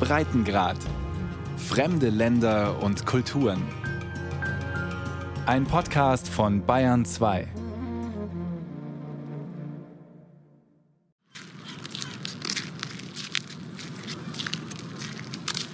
Breitengrad. 0.00 0.76
Fremde 1.56 2.08
Länder 2.08 2.82
und 2.82 3.04
Kulturen. 3.04 3.62
Ein 5.46 5.64
Podcast 5.64 6.28
von 6.28 6.64
Bayern 6.64 7.04
2. 7.04 7.48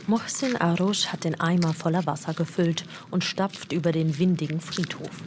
Mohsin 0.06 0.56
Arush 0.56 1.06
hat 1.06 1.24
den 1.24 1.40
Eimer 1.40 1.72
voller 1.74 2.06
Wasser 2.06 2.34
gefüllt 2.34 2.84
und 3.10 3.24
stapft 3.24 3.72
über 3.72 3.92
den 3.92 4.18
windigen 4.18 4.60
Friedhof. 4.60 5.22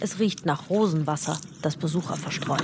Es 0.00 0.18
riecht 0.18 0.46
nach 0.46 0.70
Rosenwasser, 0.70 1.38
das 1.62 1.76
Besucher 1.76 2.16
verstreut. 2.16 2.62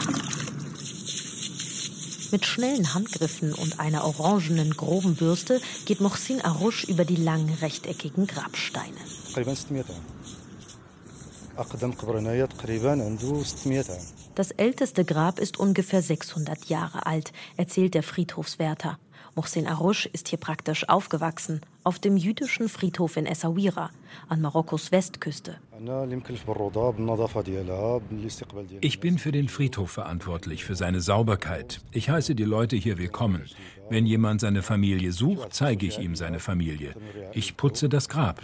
Mit 2.33 2.47
schnellen 2.47 2.95
Handgriffen 2.95 3.53
und 3.53 3.79
einer 3.79 4.05
orangenen, 4.05 4.75
groben 4.75 5.17
Bürste 5.17 5.61
geht 5.85 6.01
Mohsin 6.01 6.41
Arush 6.41 6.85
über 6.85 7.05
die 7.05 7.17
langen, 7.17 7.53
rechteckigen 7.61 8.27
Grabsteine. 8.27 8.97
Das 14.35 14.51
älteste 14.51 15.05
Grab 15.05 15.39
ist 15.39 15.59
ungefähr 15.59 16.01
600 16.01 16.71
Jahre 16.71 17.05
alt, 17.05 17.35
erzählt 17.59 17.93
der 17.93 18.03
Friedhofswärter. 18.03 18.99
Mohsen 19.35 19.67
Arouche 19.67 20.11
ist 20.13 20.29
hier 20.29 20.39
praktisch 20.39 20.87
aufgewachsen, 20.91 21.63
auf 21.85 21.99
dem 21.99 22.19
jüdischen 22.19 22.69
Friedhof 22.69 23.17
in 23.17 23.25
Essaouira, 23.25 23.91
an 24.29 24.43
Marokkos 24.43 24.93
Westküste. 24.93 25.59
Ich 28.83 29.01
bin 29.01 29.19
für 29.19 29.33
den 29.33 29.49
Friedhof 29.49 29.91
verantwortlich, 29.91 30.65
für 30.65 30.77
seine 30.77 31.01
Sauberkeit. 31.01 31.81
Ich 31.93 32.11
heiße 32.11 32.35
die 32.35 32.45
Leute 32.45 32.77
hier 32.77 32.99
willkommen. 32.99 33.49
Wenn 33.89 34.05
jemand 34.05 34.43
seine 34.43 34.63
Familie 34.63 35.13
sucht, 35.13 35.55
zeige 35.55 35.87
ich 35.87 35.99
ihm 35.99 36.15
seine 36.15 36.39
Familie. 36.39 36.95
Ich 37.33 37.57
putze 37.57 37.89
das 37.89 38.11
Grab. 38.11 38.43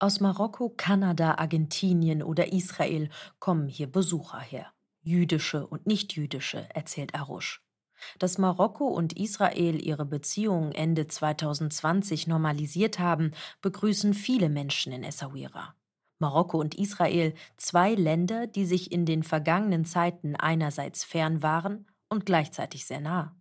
Aus 0.00 0.20
Marokko, 0.20 0.74
Kanada, 0.76 1.34
Argentinien 1.34 2.24
oder 2.24 2.52
Israel 2.52 3.08
kommen 3.38 3.68
hier 3.68 3.86
Besucher 3.86 4.40
her. 4.40 4.66
Jüdische 5.02 5.64
und 5.66 5.86
nichtjüdische, 5.86 6.68
erzählt 6.74 7.14
Arush. 7.14 7.62
Dass 8.18 8.38
Marokko 8.38 8.86
und 8.86 9.18
Israel 9.18 9.84
ihre 9.84 10.04
Beziehungen 10.04 10.72
Ende 10.72 11.06
2020 11.06 12.26
normalisiert 12.26 12.98
haben, 12.98 13.32
begrüßen 13.62 14.14
viele 14.14 14.48
Menschen 14.48 14.92
in 14.92 15.04
Essaouira. 15.04 15.74
Marokko 16.18 16.58
und 16.58 16.74
Israel, 16.74 17.34
zwei 17.56 17.94
Länder, 17.94 18.46
die 18.46 18.66
sich 18.66 18.90
in 18.90 19.06
den 19.06 19.22
vergangenen 19.22 19.84
Zeiten 19.84 20.34
einerseits 20.34 21.04
fern 21.04 21.42
waren 21.42 21.86
und 22.08 22.26
gleichzeitig 22.26 22.86
sehr 22.86 23.00
nah. 23.00 23.36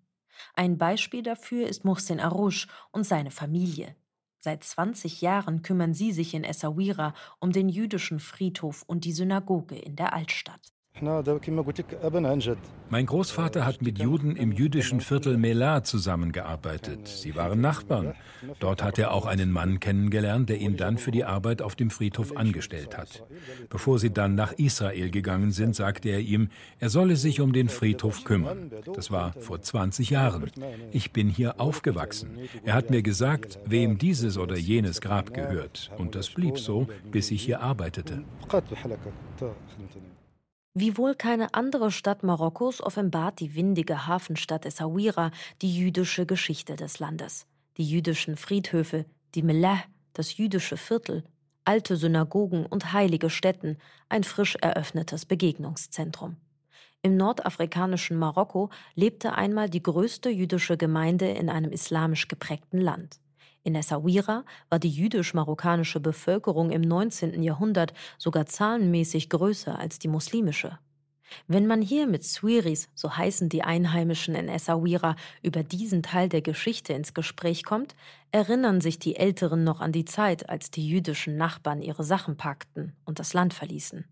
Ein 0.53 0.77
Beispiel 0.77 1.23
dafür 1.23 1.67
ist 1.67 1.85
Mohsen 1.85 2.19
Arouche 2.19 2.67
und 2.91 3.03
seine 3.03 3.31
Familie. 3.31 3.95
Seit 4.39 4.63
20 4.63 5.21
Jahren 5.21 5.63
kümmern 5.63 5.93
sie 5.93 6.11
sich 6.11 6.33
in 6.35 6.43
Essaouira 6.43 7.13
um 7.39 7.51
den 7.51 7.69
jüdischen 7.69 8.19
Friedhof 8.19 8.83
und 8.83 9.03
die 9.05 9.11
Synagoge 9.11 9.75
in 9.75 9.95
der 9.95 10.13
Altstadt. 10.13 10.76
Mein 12.89 13.05
Großvater 13.05 13.65
hat 13.65 13.81
mit 13.81 13.99
Juden 13.99 14.35
im 14.35 14.51
jüdischen 14.51 15.01
Viertel 15.01 15.37
Melah 15.37 15.83
zusammengearbeitet. 15.83 17.07
Sie 17.07 17.35
waren 17.35 17.61
Nachbarn. 17.61 18.13
Dort 18.59 18.83
hat 18.83 18.97
er 18.97 19.11
auch 19.11 19.25
einen 19.25 19.51
Mann 19.51 19.79
kennengelernt, 19.79 20.49
der 20.49 20.59
ihn 20.59 20.77
dann 20.77 20.97
für 20.97 21.11
die 21.11 21.25
Arbeit 21.25 21.61
auf 21.61 21.75
dem 21.75 21.89
Friedhof 21.89 22.37
angestellt 22.37 22.97
hat. 22.97 23.23
Bevor 23.69 23.99
sie 23.99 24.11
dann 24.11 24.35
nach 24.35 24.53
Israel 24.53 25.11
gegangen 25.11 25.51
sind, 25.51 25.75
sagte 25.75 26.09
er 26.09 26.19
ihm, 26.19 26.49
er 26.79 26.89
solle 26.89 27.15
sich 27.15 27.41
um 27.41 27.53
den 27.53 27.69
Friedhof 27.69 28.23
kümmern. 28.23 28.71
Das 28.95 29.11
war 29.11 29.33
vor 29.33 29.61
20 29.61 30.09
Jahren. 30.09 30.49
Ich 30.91 31.11
bin 31.11 31.29
hier 31.29 31.59
aufgewachsen. 31.59 32.37
Er 32.63 32.73
hat 32.73 32.89
mir 32.89 33.01
gesagt, 33.01 33.59
wem 33.65 33.97
dieses 33.97 34.37
oder 34.37 34.55
jenes 34.57 35.01
Grab 35.01 35.33
gehört. 35.33 35.91
Und 35.97 36.15
das 36.15 36.29
blieb 36.29 36.57
so, 36.57 36.87
bis 37.11 37.31
ich 37.31 37.43
hier 37.43 37.61
arbeitete. 37.61 38.23
Wie 40.79 40.95
wohl 40.95 41.15
keine 41.15 41.55
andere 41.55 41.89
Stadt 41.89 42.21
Marokkos 42.21 42.83
offenbart 42.83 43.39
die 43.39 43.55
windige 43.55 44.05
Hafenstadt 44.05 44.63
Essaouira 44.63 45.31
die 45.63 45.75
jüdische 45.75 46.27
Geschichte 46.27 46.75
des 46.75 46.99
Landes. 46.99 47.47
Die 47.77 47.83
jüdischen 47.83 48.37
Friedhöfe, 48.37 49.05
die 49.33 49.41
Meleh, 49.41 49.79
das 50.13 50.37
jüdische 50.37 50.77
Viertel, 50.77 51.23
alte 51.65 51.95
Synagogen 51.95 52.67
und 52.67 52.93
heilige 52.93 53.31
Stätten, 53.31 53.79
ein 54.07 54.23
frisch 54.23 54.55
eröffnetes 54.61 55.25
Begegnungszentrum. 55.25 56.35
Im 57.01 57.17
nordafrikanischen 57.17 58.15
Marokko 58.19 58.69
lebte 58.93 59.33
einmal 59.33 59.71
die 59.71 59.81
größte 59.81 60.29
jüdische 60.29 60.77
Gemeinde 60.77 61.27
in 61.27 61.49
einem 61.49 61.71
islamisch 61.71 62.27
geprägten 62.27 62.79
Land. 62.79 63.19
In 63.67 63.75
Essaouira 63.75 64.45
war 64.69 64.79
die 64.79 64.89
jüdisch-marokkanische 64.89 65.99
Bevölkerung 65.99 66.71
im 66.71 66.79
19. 66.79 67.43
Jahrhundert 67.43 67.93
sogar 68.17 68.45
zahlenmäßig 68.45 69.29
größer 69.29 69.77
als 69.77 69.99
die 69.99 70.07
muslimische. 70.07 70.79
Wenn 71.49 71.67
man 71.67 71.81
hier 71.81 72.07
mit 72.07 72.23
Swiris, 72.23 72.87
so 72.95 73.17
heißen 73.17 73.49
die 73.49 73.63
Einheimischen 73.63 74.35
in 74.35 74.47
Essaouira, 74.47 75.17
über 75.43 75.63
diesen 75.63 76.01
Teil 76.01 76.29
der 76.29 76.41
Geschichte 76.41 76.93
ins 76.93 77.13
Gespräch 77.13 77.65
kommt, 77.65 77.93
erinnern 78.31 78.79
sich 78.79 78.99
die 78.99 79.17
Älteren 79.17 79.65
noch 79.65 79.81
an 79.81 79.91
die 79.91 80.05
Zeit, 80.05 80.47
als 80.47 80.71
die 80.71 80.87
jüdischen 80.87 81.35
Nachbarn 81.35 81.81
ihre 81.81 82.05
Sachen 82.05 82.37
packten 82.37 82.95
und 83.03 83.19
das 83.19 83.33
Land 83.33 83.53
verließen. 83.53 84.05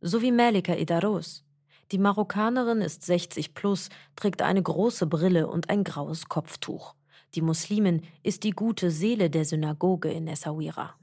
So 0.00 0.20
wie 0.20 0.32
Melika 0.32 0.74
Idaros. 0.74 1.44
Die 1.92 1.98
Marokkanerin 1.98 2.80
ist 2.80 3.04
60 3.04 3.54
plus, 3.54 3.88
trägt 4.16 4.42
eine 4.42 4.64
große 4.64 5.06
Brille 5.06 5.46
und 5.46 5.70
ein 5.70 5.84
graues 5.84 6.28
Kopftuch. 6.28 6.96
Die 7.36 7.42
Muslimin 7.42 8.00
ist 8.22 8.44
die 8.44 8.52
gute 8.52 8.90
Seele 8.90 9.28
der 9.28 9.44
Synagoge 9.44 10.10
in 10.10 10.26
Essaouira. 10.26 10.94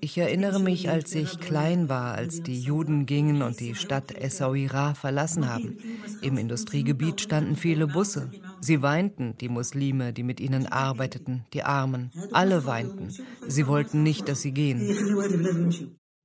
Ich 0.00 0.18
erinnere 0.18 0.58
mich, 0.58 0.90
als 0.90 1.14
ich 1.14 1.38
klein 1.38 1.88
war, 1.88 2.14
als 2.14 2.42
die 2.42 2.60
Juden 2.60 3.06
gingen 3.06 3.42
und 3.42 3.60
die 3.60 3.76
Stadt 3.76 4.10
Essaouira 4.10 4.94
verlassen 4.94 5.48
haben. 5.48 5.78
Im 6.20 6.36
Industriegebiet 6.36 7.20
standen 7.20 7.54
viele 7.54 7.86
Busse. 7.86 8.32
Sie 8.60 8.82
weinten, 8.82 9.36
die 9.38 9.48
Muslime, 9.48 10.12
die 10.12 10.24
mit 10.24 10.40
ihnen 10.40 10.66
arbeiteten, 10.66 11.44
die 11.52 11.62
Armen. 11.62 12.10
Alle 12.32 12.66
weinten. 12.66 13.10
Sie 13.46 13.68
wollten 13.68 14.02
nicht, 14.02 14.28
dass 14.28 14.40
sie 14.40 14.52
gehen. 14.52 14.80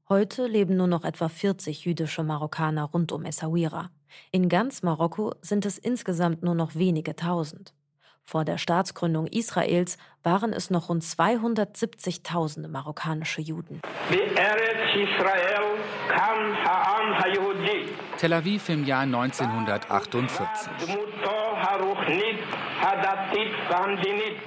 Heute 0.10 0.48
leben 0.48 0.78
nur 0.78 0.88
noch 0.88 1.04
etwa 1.04 1.30
40 1.30 1.86
jüdische 1.86 2.24
Marokkaner 2.24 2.86
rund 2.86 3.12
um 3.12 3.24
Essaouira. 3.24 3.92
In 4.32 4.50
ganz 4.50 4.82
Marokko 4.82 5.36
sind 5.42 5.66
es 5.66 5.78
insgesamt 5.78 6.42
nur 6.42 6.56
noch 6.56 6.74
wenige 6.74 7.16
tausend. 7.16 7.74
Vor 8.28 8.44
der 8.44 8.58
Staatsgründung 8.58 9.28
Israels 9.28 9.98
waren 10.24 10.52
es 10.52 10.72
noch 10.72 10.90
rund 10.90 11.04
270.000 11.04 12.68
marokkanische 12.68 13.42
Juden. 13.42 13.82
Tel 18.18 18.34
Aviv 18.34 18.70
im 18.70 18.86
Jahr 18.86 19.02
1948. 19.02 20.72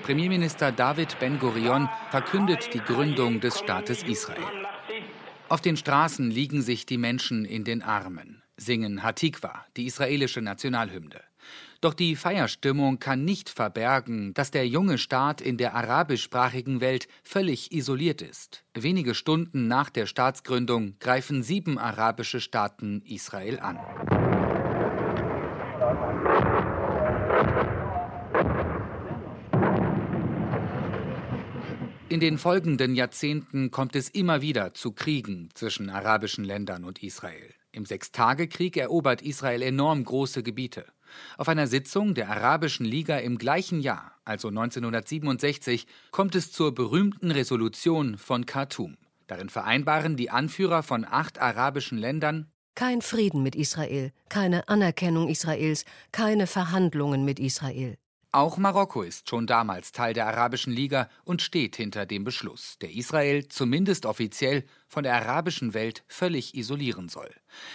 Premierminister 0.03 0.73
David 0.73 1.19
Ben-Gurion 1.21 1.89
verkündet 2.11 2.75
die 2.75 2.81
Gründung 2.81 3.41
des 3.41 3.61
Staates 3.61 4.03
Israel. 4.03 4.43
Auf 5.49 5.61
den 5.61 5.77
Straßen 5.77 6.31
liegen 6.31 6.63
sich 6.63 6.85
die 6.85 6.99
Menschen 6.99 7.45
in 7.45 7.63
den 7.63 7.83
Armen, 7.83 8.43
singen 8.57 9.05
Hatikwa, 9.05 9.65
die 9.77 9.87
israelische 9.87 10.43
Nationalhymne. 10.43 11.28
Doch 11.81 11.95
die 11.95 12.17
Feierstimmung 12.17 12.99
kann 12.99 13.25
nicht 13.25 13.49
verbergen, 13.49 14.35
dass 14.35 14.51
der 14.51 14.67
junge 14.67 14.99
Staat 14.99 15.41
in 15.41 15.59
der 15.59 15.75
arabischsprachigen 15.75 16.81
Welt 16.81 17.07
völlig 17.23 17.71
isoliert 17.71 18.21
ist. 18.21 18.65
Wenige 18.75 19.15
Stunden 19.15 19.69
nach 19.69 19.89
der 19.89 20.07
Staatsgründung 20.07 20.97
greifen 20.99 21.45
sieben 21.45 21.79
arabische 21.79 22.41
Staaten 22.41 23.03
Israel 23.03 23.61
an. 23.61 23.79
In 32.09 32.19
den 32.19 32.39
folgenden 32.39 32.97
Jahrzehnten 32.97 33.71
kommt 33.71 33.95
es 33.95 34.09
immer 34.09 34.43
wieder 34.43 34.75
zu 34.75 34.91
Kriegen 34.91 35.51
zwischen 35.55 35.91
arabischen 35.91 36.43
Ländern 36.43 36.83
und 36.83 37.05
Israel. 37.05 37.55
Im 37.71 37.85
Sechstagekrieg 37.85 38.77
erobert 38.77 39.23
Israel 39.23 39.63
enorm 39.63 40.03
große 40.03 40.43
Gebiete. 40.43 40.87
Auf 41.37 41.49
einer 41.49 41.67
Sitzung 41.67 42.15
der 42.15 42.31
Arabischen 42.31 42.87
Liga 42.87 43.19
im 43.19 43.39
gleichen 43.39 43.81
Jahr, 43.81 44.13
also 44.25 44.49
1967, 44.49 45.87
kommt 46.11 46.35
es 46.35 46.53
zur 46.53 46.75
berühmten 46.75 47.31
Resolution 47.31 48.19
von 48.19 48.47
Khartoum. 48.47 48.97
Darin 49.27 49.49
vereinbaren 49.49 50.17
die 50.17 50.31
Anführer 50.31 50.83
von 50.83 51.05
acht 51.05 51.39
arabischen 51.39 51.99
Ländern 51.99 52.51
kein 52.79 53.03
Frieden 53.03 53.43
mit 53.43 53.57
Israel, 53.57 54.13
keine 54.29 54.69
Anerkennung 54.69 55.29
Israels, 55.29 55.85
keine 56.13 56.47
Verhandlungen 56.47 57.25
mit 57.25 57.41
Israel. 57.41 57.99
Auch 58.31 58.59
Marokko 58.59 59.01
ist 59.03 59.31
schon 59.31 59.47
damals 59.47 59.91
Teil 59.91 60.13
der 60.13 60.27
Arabischen 60.27 60.71
Liga 60.71 61.09
und 61.25 61.41
steht 61.41 61.77
hinter 61.77 62.05
dem 62.05 62.25
Beschluss, 62.25 62.77
der 62.83 62.93
Israel 62.93 63.49
zumindest 63.49 64.05
offiziell 64.05 64.65
von 64.87 65.03
der 65.03 65.15
arabischen 65.15 65.73
Welt 65.73 66.05
völlig 66.09 66.55
isolieren 66.55 67.09
soll. 67.09 67.31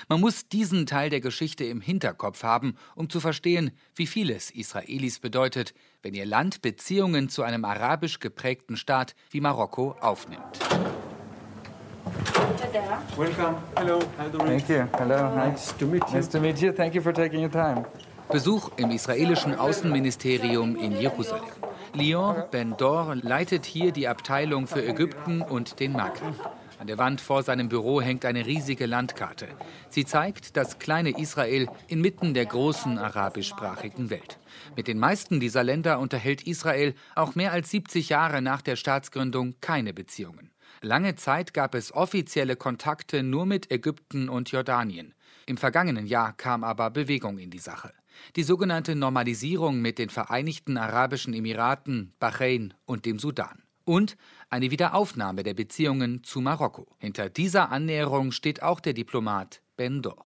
Man 0.09 0.21
muss 0.21 0.47
diesen 0.50 0.85
Teil 0.85 1.09
der 1.09 1.21
Geschichte 1.21 1.63
im 1.63 1.81
Hinterkopf 1.81 2.44
haben, 2.44 2.75
um 2.94 3.09
zu 3.09 3.19
verstehen, 3.19 3.71
wie 3.95 4.05
viel 4.05 4.29
es 4.29 4.51
Israelis 4.51 5.19
bedeutet, 5.19 5.73
wenn 6.03 6.13
ihr 6.13 6.27
Land 6.27 6.61
Beziehungen 6.61 7.29
zu 7.29 7.41
einem 7.41 7.65
arabisch 7.65 8.19
geprägten 8.19 8.77
Staat 8.77 9.15
wie 9.31 9.41
Marokko 9.41 9.95
aufnimmt. 10.01 10.59
Welcome. 13.17 13.57
Hello. 13.75 13.99
Thank 14.38 14.69
you. 14.69 14.88
Hello. 14.99 15.35
Nice 15.35 15.75
to 15.77 15.88
meet 15.88 16.03
you. 16.09 16.15
Nice 16.15 16.29
to 16.29 16.39
meet 16.39 16.61
you. 16.61 16.71
Thank 16.71 16.94
you 16.94 17.01
for 17.01 17.11
taking 17.11 17.41
your 17.41 17.51
time. 17.51 17.85
Besuch 18.31 18.71
im 18.77 18.89
israelischen 18.89 19.55
Außenministerium 19.55 20.75
in 20.75 20.93
Jerusalem. 20.93 21.43
Lior 21.93 22.47
Ben-Dor 22.49 23.15
leitet 23.21 23.65
hier 23.65 23.91
die 23.91 24.07
Abteilung 24.07 24.65
für 24.65 24.83
Ägypten 24.83 25.41
und 25.41 25.79
den 25.79 25.91
Maghreb. 25.91 26.33
An 26.79 26.87
der 26.87 26.97
Wand 26.97 27.21
vor 27.21 27.43
seinem 27.43 27.69
Büro 27.69 28.01
hängt 28.01 28.25
eine 28.25 28.45
riesige 28.45 28.87
Landkarte. 28.87 29.47
Sie 29.89 30.03
zeigt 30.03 30.57
das 30.57 30.79
kleine 30.79 31.17
Israel 31.19 31.67
inmitten 31.87 32.33
der 32.33 32.45
großen 32.47 32.97
arabischsprachigen 32.97 34.09
Welt. 34.09 34.39
Mit 34.75 34.87
den 34.87 34.97
meisten 34.97 35.39
dieser 35.39 35.63
Länder 35.63 35.99
unterhält 35.99 36.47
Israel 36.47 36.95
auch 37.15 37.35
mehr 37.35 37.51
als 37.51 37.69
70 37.69 38.09
Jahre 38.09 38.41
nach 38.41 38.61
der 38.61 38.75
Staatsgründung 38.75 39.55
keine 39.61 39.93
Beziehungen. 39.93 40.49
Lange 40.81 41.15
Zeit 41.15 41.53
gab 41.53 41.75
es 41.75 41.93
offizielle 41.93 42.55
Kontakte 42.55 43.21
nur 43.21 43.45
mit 43.45 43.71
Ägypten 43.71 44.27
und 44.27 44.51
Jordanien. 44.51 45.13
Im 45.45 45.57
vergangenen 45.57 46.07
Jahr 46.07 46.33
kam 46.33 46.63
aber 46.63 46.89
Bewegung 46.89 47.37
in 47.37 47.51
die 47.51 47.59
Sache 47.59 47.93
die 48.35 48.43
sogenannte 48.43 48.95
Normalisierung 48.95 49.81
mit 49.81 49.97
den 49.99 50.09
Vereinigten 50.09 50.77
Arabischen 50.77 51.33
Emiraten, 51.33 52.13
Bahrain 52.19 52.73
und 52.85 53.05
dem 53.05 53.19
Sudan. 53.19 53.63
Und 53.85 54.15
eine 54.49 54.71
Wiederaufnahme 54.71 55.43
der 55.43 55.53
Beziehungen 55.53 56.23
zu 56.23 56.39
Marokko. 56.39 56.87
Hinter 56.99 57.29
dieser 57.29 57.71
Annäherung 57.71 58.31
steht 58.31 58.63
auch 58.63 58.79
der 58.79 58.93
Diplomat 58.93 59.61
Ben 59.75 60.01
Dor. 60.01 60.25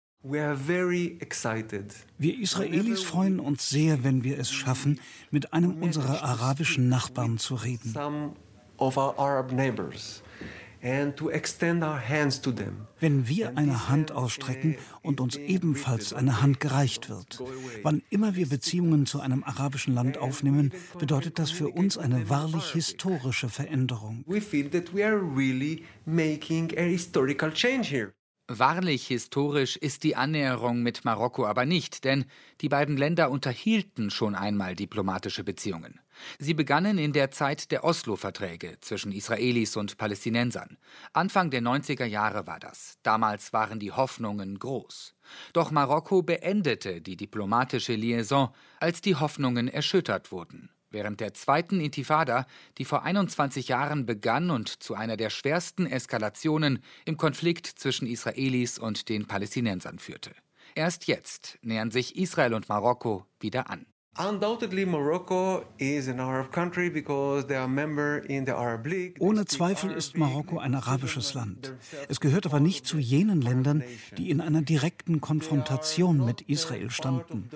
Wir 2.18 2.38
Israelis 2.38 3.02
freuen 3.02 3.38
uns 3.38 3.68
sehr, 3.68 4.02
wenn 4.02 4.24
wir 4.24 4.38
es 4.38 4.50
schaffen, 4.50 5.00
mit 5.30 5.52
einem 5.52 5.80
unserer 5.82 6.22
arabischen 6.22 6.88
Nachbarn 6.88 7.38
zu 7.38 7.54
reden. 7.54 7.94
Wenn 13.00 13.28
wir 13.28 13.56
eine 13.56 13.88
Hand 13.88 14.12
ausstrecken 14.12 14.76
und 15.02 15.20
uns 15.20 15.36
ebenfalls 15.36 16.12
eine 16.12 16.40
Hand 16.42 16.60
gereicht 16.60 17.08
wird. 17.08 17.42
Wann 17.82 18.02
immer 18.10 18.36
wir 18.36 18.48
Beziehungen 18.48 19.06
zu 19.06 19.20
einem 19.20 19.42
arabischen 19.44 19.94
Land 19.94 20.18
aufnehmen, 20.18 20.72
bedeutet 20.98 21.38
das 21.38 21.50
für 21.50 21.68
uns 21.68 21.98
eine 21.98 22.28
wahrlich 22.28 22.72
historische 22.72 23.48
Veränderung. 23.48 24.24
We 24.26 24.40
feel 24.40 24.68
that 24.70 24.94
we 24.94 25.04
are 25.04 25.20
really 25.20 25.84
making 26.04 26.72
a 26.76 26.82
historical 26.82 27.52
change 27.52 27.88
here. 27.90 28.12
Wahrlich 28.50 29.06
historisch 29.06 29.76
ist 29.76 30.04
die 30.04 30.16
Annäherung 30.16 30.82
mit 30.82 31.04
Marokko 31.04 31.44
aber 31.44 31.66
nicht, 31.66 32.04
denn 32.04 32.24
die 32.62 32.70
beiden 32.70 32.96
Länder 32.96 33.30
unterhielten 33.30 34.08
schon 34.10 34.34
einmal 34.34 34.74
diplomatische 34.74 35.44
Beziehungen. 35.44 36.00
Sie 36.38 36.54
begannen 36.54 36.96
in 36.96 37.12
der 37.12 37.30
Zeit 37.30 37.70
der 37.70 37.84
Oslo-Verträge 37.84 38.78
zwischen 38.80 39.12
Israelis 39.12 39.76
und 39.76 39.98
Palästinensern. 39.98 40.78
Anfang 41.12 41.50
der 41.50 41.60
90er 41.60 42.06
Jahre 42.06 42.46
war 42.46 42.58
das. 42.58 42.96
Damals 43.02 43.52
waren 43.52 43.80
die 43.80 43.92
Hoffnungen 43.92 44.58
groß. 44.58 45.14
Doch 45.52 45.70
Marokko 45.70 46.22
beendete 46.22 47.02
die 47.02 47.18
diplomatische 47.18 47.96
Liaison, 47.96 48.48
als 48.80 49.02
die 49.02 49.16
Hoffnungen 49.16 49.68
erschüttert 49.68 50.32
wurden. 50.32 50.70
Während 50.90 51.20
der 51.20 51.34
zweiten 51.34 51.80
Intifada, 51.80 52.46
die 52.78 52.84
vor 52.84 53.02
21 53.02 53.68
Jahren 53.68 54.06
begann 54.06 54.50
und 54.50 54.82
zu 54.82 54.94
einer 54.94 55.16
der 55.16 55.28
schwersten 55.28 55.86
Eskalationen 55.86 56.82
im 57.04 57.16
Konflikt 57.16 57.66
zwischen 57.66 58.06
Israelis 58.06 58.78
und 58.78 59.08
den 59.08 59.26
Palästinensern 59.26 59.98
führte. 59.98 60.32
Erst 60.74 61.06
jetzt 61.06 61.58
nähern 61.62 61.90
sich 61.90 62.16
Israel 62.16 62.54
und 62.54 62.68
Marokko 62.68 63.26
wieder 63.40 63.68
an. 63.68 63.86
Ohne 64.20 64.40
Zweifel 69.44 69.92
ist 69.92 70.16
Marokko 70.16 70.58
ein 70.58 70.74
arabisches 70.74 71.34
Land. 71.34 71.74
Es 72.08 72.18
gehört 72.18 72.46
aber 72.46 72.58
nicht 72.58 72.84
zu 72.84 72.98
jenen 72.98 73.40
Ländern, 73.40 73.84
die 74.16 74.30
in 74.30 74.40
einer 74.40 74.62
direkten 74.62 75.20
Konfrontation 75.20 76.24
mit 76.24 76.40
Israel 76.42 76.90
standen. 76.90 77.48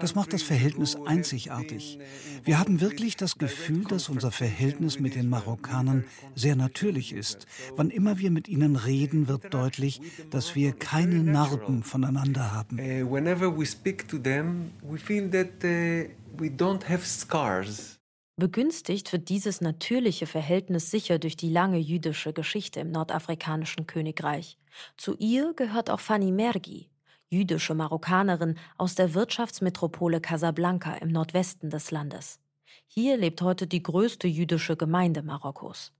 Das 0.00 0.14
macht 0.14 0.32
das 0.32 0.42
Verhältnis 0.42 0.96
einzigartig. 1.04 1.98
Wir 2.44 2.58
haben 2.58 2.80
wirklich 2.80 3.16
das 3.16 3.36
Gefühl, 3.36 3.84
dass 3.84 4.08
unser 4.08 4.30
Verhältnis 4.30 4.98
mit 4.98 5.16
den 5.16 5.28
Marokkanern 5.28 6.04
sehr 6.34 6.56
natürlich 6.56 7.12
ist. 7.12 7.46
Wann 7.76 7.90
immer 7.90 8.18
wir 8.18 8.30
mit 8.30 8.48
ihnen 8.48 8.76
reden, 8.76 9.28
wird 9.28 9.52
deutlich, 9.52 10.00
dass 10.30 10.54
wir 10.54 10.72
keine 10.72 11.22
Narben 11.22 11.82
voneinander 11.82 12.54
haben. 12.54 12.78
Uh, 12.78 13.04
whenever 13.04 13.54
we 13.54 13.66
speak 13.66 14.08
to 14.08 14.16
them, 14.16 14.70
we 14.82 14.96
feel 14.96 15.30
that 15.30 15.62
uh, 15.62 16.05
we 16.40 16.48
don't 16.48 16.88
have 16.88 17.04
scars. 17.04 17.98
Begünstigt 18.38 19.12
wird 19.12 19.30
dieses 19.30 19.62
natürliche 19.62 20.26
Verhältnis 20.26 20.90
sicher 20.90 21.18
durch 21.18 21.36
die 21.36 21.48
lange 21.48 21.78
jüdische 21.78 22.34
Geschichte 22.34 22.80
im 22.80 22.90
nordafrikanischen 22.90 23.86
Königreich. 23.86 24.58
Zu 24.98 25.16
ihr 25.18 25.54
gehört 25.54 25.88
auch 25.88 26.00
Fanny 26.00 26.30
Mergi, 26.32 26.90
jüdische 27.30 27.74
Marokkanerin 27.74 28.58
aus 28.76 28.94
der 28.94 29.14
Wirtschaftsmetropole 29.14 30.20
Casablanca 30.20 30.94
im 30.96 31.08
Nordwesten 31.08 31.70
des 31.70 31.90
Landes. 31.90 32.38
Hier 32.86 33.16
lebt 33.16 33.40
heute 33.40 33.66
die 33.66 33.82
größte 33.82 34.28
jüdische 34.28 34.76
Gemeinde 34.76 35.22
Marokkos. 35.22 35.92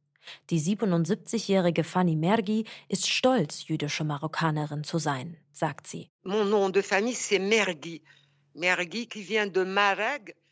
Die 0.51 0.61
77-jährige 0.61 1.85
Fanny 1.85 2.17
Mergi 2.17 2.65
ist 2.89 3.09
stolz, 3.09 3.69
jüdische 3.69 4.05
Marokkanerin 4.05 4.85
zu 4.85 4.99
sein, 4.99 5.37
sagt 5.53 5.87
sie. 5.87 6.11
Mon 6.25 6.51
nom 6.51 6.73
de 6.73 6.83
famille 6.83 7.15
c'est 7.15 7.41
Mergi. 7.41 8.03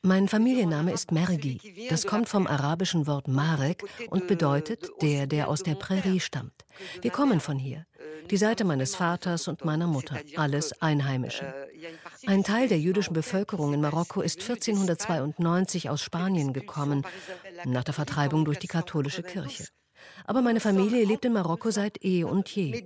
Mein 0.03 0.29
Familienname 0.29 0.93
ist 0.93 1.11
Mergi. 1.11 1.89
Das 1.89 2.07
kommt 2.07 2.29
vom 2.29 2.47
arabischen 2.47 3.07
Wort 3.07 3.29
Marek 3.29 3.83
und 4.11 4.27
bedeutet 4.27 4.91
der, 5.01 5.27
der 5.27 5.49
aus 5.49 5.63
der 5.63 5.75
Prärie 5.75 6.21
stammt. 6.21 6.67
Wir 7.01 7.11
kommen 7.11 7.41
von 7.41 7.59
hier. 7.59 7.87
Die 8.31 8.37
Seite 8.37 8.65
meines 8.65 8.95
Vaters 8.95 9.49
und 9.49 9.65
meiner 9.65 9.87
Mutter, 9.87 10.21
alles 10.37 10.81
Einheimische. 10.83 11.55
Ein 12.27 12.45
Teil 12.45 12.69
der 12.69 12.79
jüdischen 12.79 13.15
Bevölkerung 13.15 13.73
in 13.73 13.81
Marokko 13.81 14.21
ist 14.21 14.41
1492 14.41 15.89
aus 15.89 16.03
Spanien 16.03 16.53
gekommen, 16.53 17.07
nach 17.65 17.85
der 17.85 17.95
Vertreibung 17.95 18.45
durch 18.45 18.59
die 18.59 18.69
katholische 18.69 19.23
Kirche. 19.23 19.65
Aber 20.27 20.43
meine 20.43 20.61
Familie 20.61 21.05
lebt 21.05 21.25
in 21.25 21.33
Marokko 21.33 21.71
seit 21.71 22.05
eh 22.05 22.25
und 22.25 22.49
je. 22.49 22.73
Euh, 22.75 22.83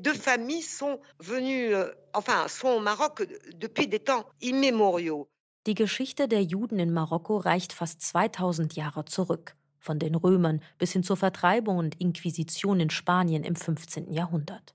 Die 5.66 5.74
Geschichte 5.74 6.28
der 6.28 6.42
Juden 6.42 6.78
in 6.78 6.92
Marokko 6.92 7.36
reicht 7.36 7.72
fast 7.72 8.00
2000 8.00 8.74
Jahre 8.74 9.04
zurück, 9.04 9.54
von 9.78 9.98
den 9.98 10.14
Römern 10.14 10.62
bis 10.78 10.92
hin 10.92 11.02
zur 11.02 11.16
Vertreibung 11.16 11.78
und 11.78 12.00
Inquisition 12.00 12.80
in 12.80 12.90
Spanien 12.90 13.44
im 13.44 13.56
15. 13.56 14.12
Jahrhundert. 14.12 14.74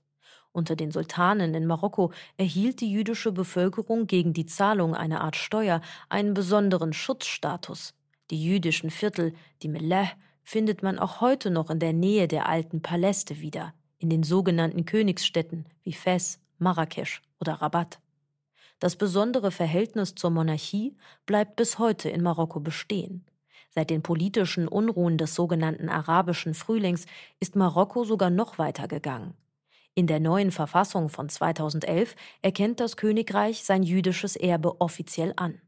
Unter 0.52 0.76
den 0.76 0.92
Sultanen 0.92 1.52
in 1.52 1.66
Marokko 1.66 2.12
erhielt 2.36 2.80
die 2.80 2.90
jüdische 2.90 3.32
Bevölkerung 3.32 4.06
gegen 4.06 4.32
die 4.32 4.46
Zahlung 4.46 4.94
einer 4.94 5.20
Art 5.20 5.34
Steuer 5.34 5.80
einen 6.08 6.32
besonderen 6.32 6.92
Schutzstatus. 6.92 7.94
Die 8.30 8.40
jüdischen 8.42 8.90
Viertel, 8.90 9.34
die 9.62 9.68
Meleh, 9.68 10.06
findet 10.44 10.82
man 10.82 10.98
auch 10.98 11.20
heute 11.20 11.50
noch 11.50 11.70
in 11.70 11.80
der 11.80 11.92
Nähe 11.92 12.28
der 12.28 12.48
alten 12.48 12.82
Paläste 12.82 13.40
wieder, 13.40 13.74
in 13.98 14.10
den 14.10 14.22
sogenannten 14.22 14.84
Königsstädten 14.84 15.66
wie 15.82 15.94
Fes, 15.94 16.38
Marrakesch 16.58 17.22
oder 17.40 17.54
Rabat. 17.54 17.98
Das 18.78 18.96
besondere 18.96 19.50
Verhältnis 19.50 20.14
zur 20.14 20.30
Monarchie 20.30 20.96
bleibt 21.26 21.56
bis 21.56 21.78
heute 21.78 22.10
in 22.10 22.22
Marokko 22.22 22.60
bestehen. 22.60 23.24
Seit 23.70 23.90
den 23.90 24.02
politischen 24.02 24.68
Unruhen 24.68 25.18
des 25.18 25.34
sogenannten 25.34 25.88
arabischen 25.88 26.54
Frühlings 26.54 27.06
ist 27.40 27.56
Marokko 27.56 28.04
sogar 28.04 28.30
noch 28.30 28.58
weiter 28.58 28.86
gegangen. 28.86 29.34
In 29.94 30.06
der 30.06 30.20
neuen 30.20 30.50
Verfassung 30.50 31.08
von 31.08 31.28
2011 31.28 32.14
erkennt 32.42 32.80
das 32.80 32.96
Königreich 32.96 33.64
sein 33.64 33.82
jüdisches 33.82 34.36
Erbe 34.36 34.80
offiziell 34.80 35.32
an. 35.36 35.60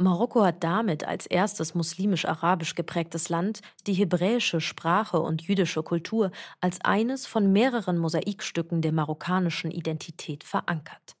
Marokko 0.00 0.44
hat 0.44 0.62
damit 0.62 1.02
als 1.02 1.26
erstes 1.26 1.74
muslimisch-arabisch 1.74 2.76
geprägtes 2.76 3.30
Land 3.30 3.62
die 3.88 3.94
hebräische 3.94 4.60
Sprache 4.60 5.18
und 5.18 5.42
jüdische 5.42 5.82
Kultur 5.82 6.30
als 6.60 6.80
eines 6.84 7.26
von 7.26 7.50
mehreren 7.50 7.98
Mosaikstücken 7.98 8.80
der 8.80 8.92
marokkanischen 8.92 9.72
Identität 9.72 10.44
verankert. 10.44 11.16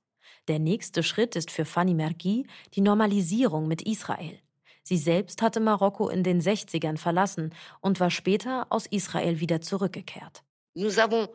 Der 0.46 0.60
nächste 0.60 1.02
Schritt 1.02 1.34
ist 1.34 1.50
für 1.50 1.64
Fanny 1.64 1.92
Mergui 1.92 2.46
die 2.74 2.80
Normalisierung 2.80 3.66
mit 3.66 3.82
Israel. 3.82 4.38
Sie 4.84 4.96
selbst 4.96 5.42
hatte 5.42 5.58
Marokko 5.58 6.08
in 6.08 6.22
den 6.22 6.40
60ern 6.40 6.98
verlassen 6.98 7.52
und 7.80 7.98
war 7.98 8.12
später 8.12 8.68
aus 8.70 8.86
Israel 8.86 9.40
wieder 9.40 9.60
zurückgekehrt. 9.60 10.44
Nous 10.74 11.00
avons 11.00 11.28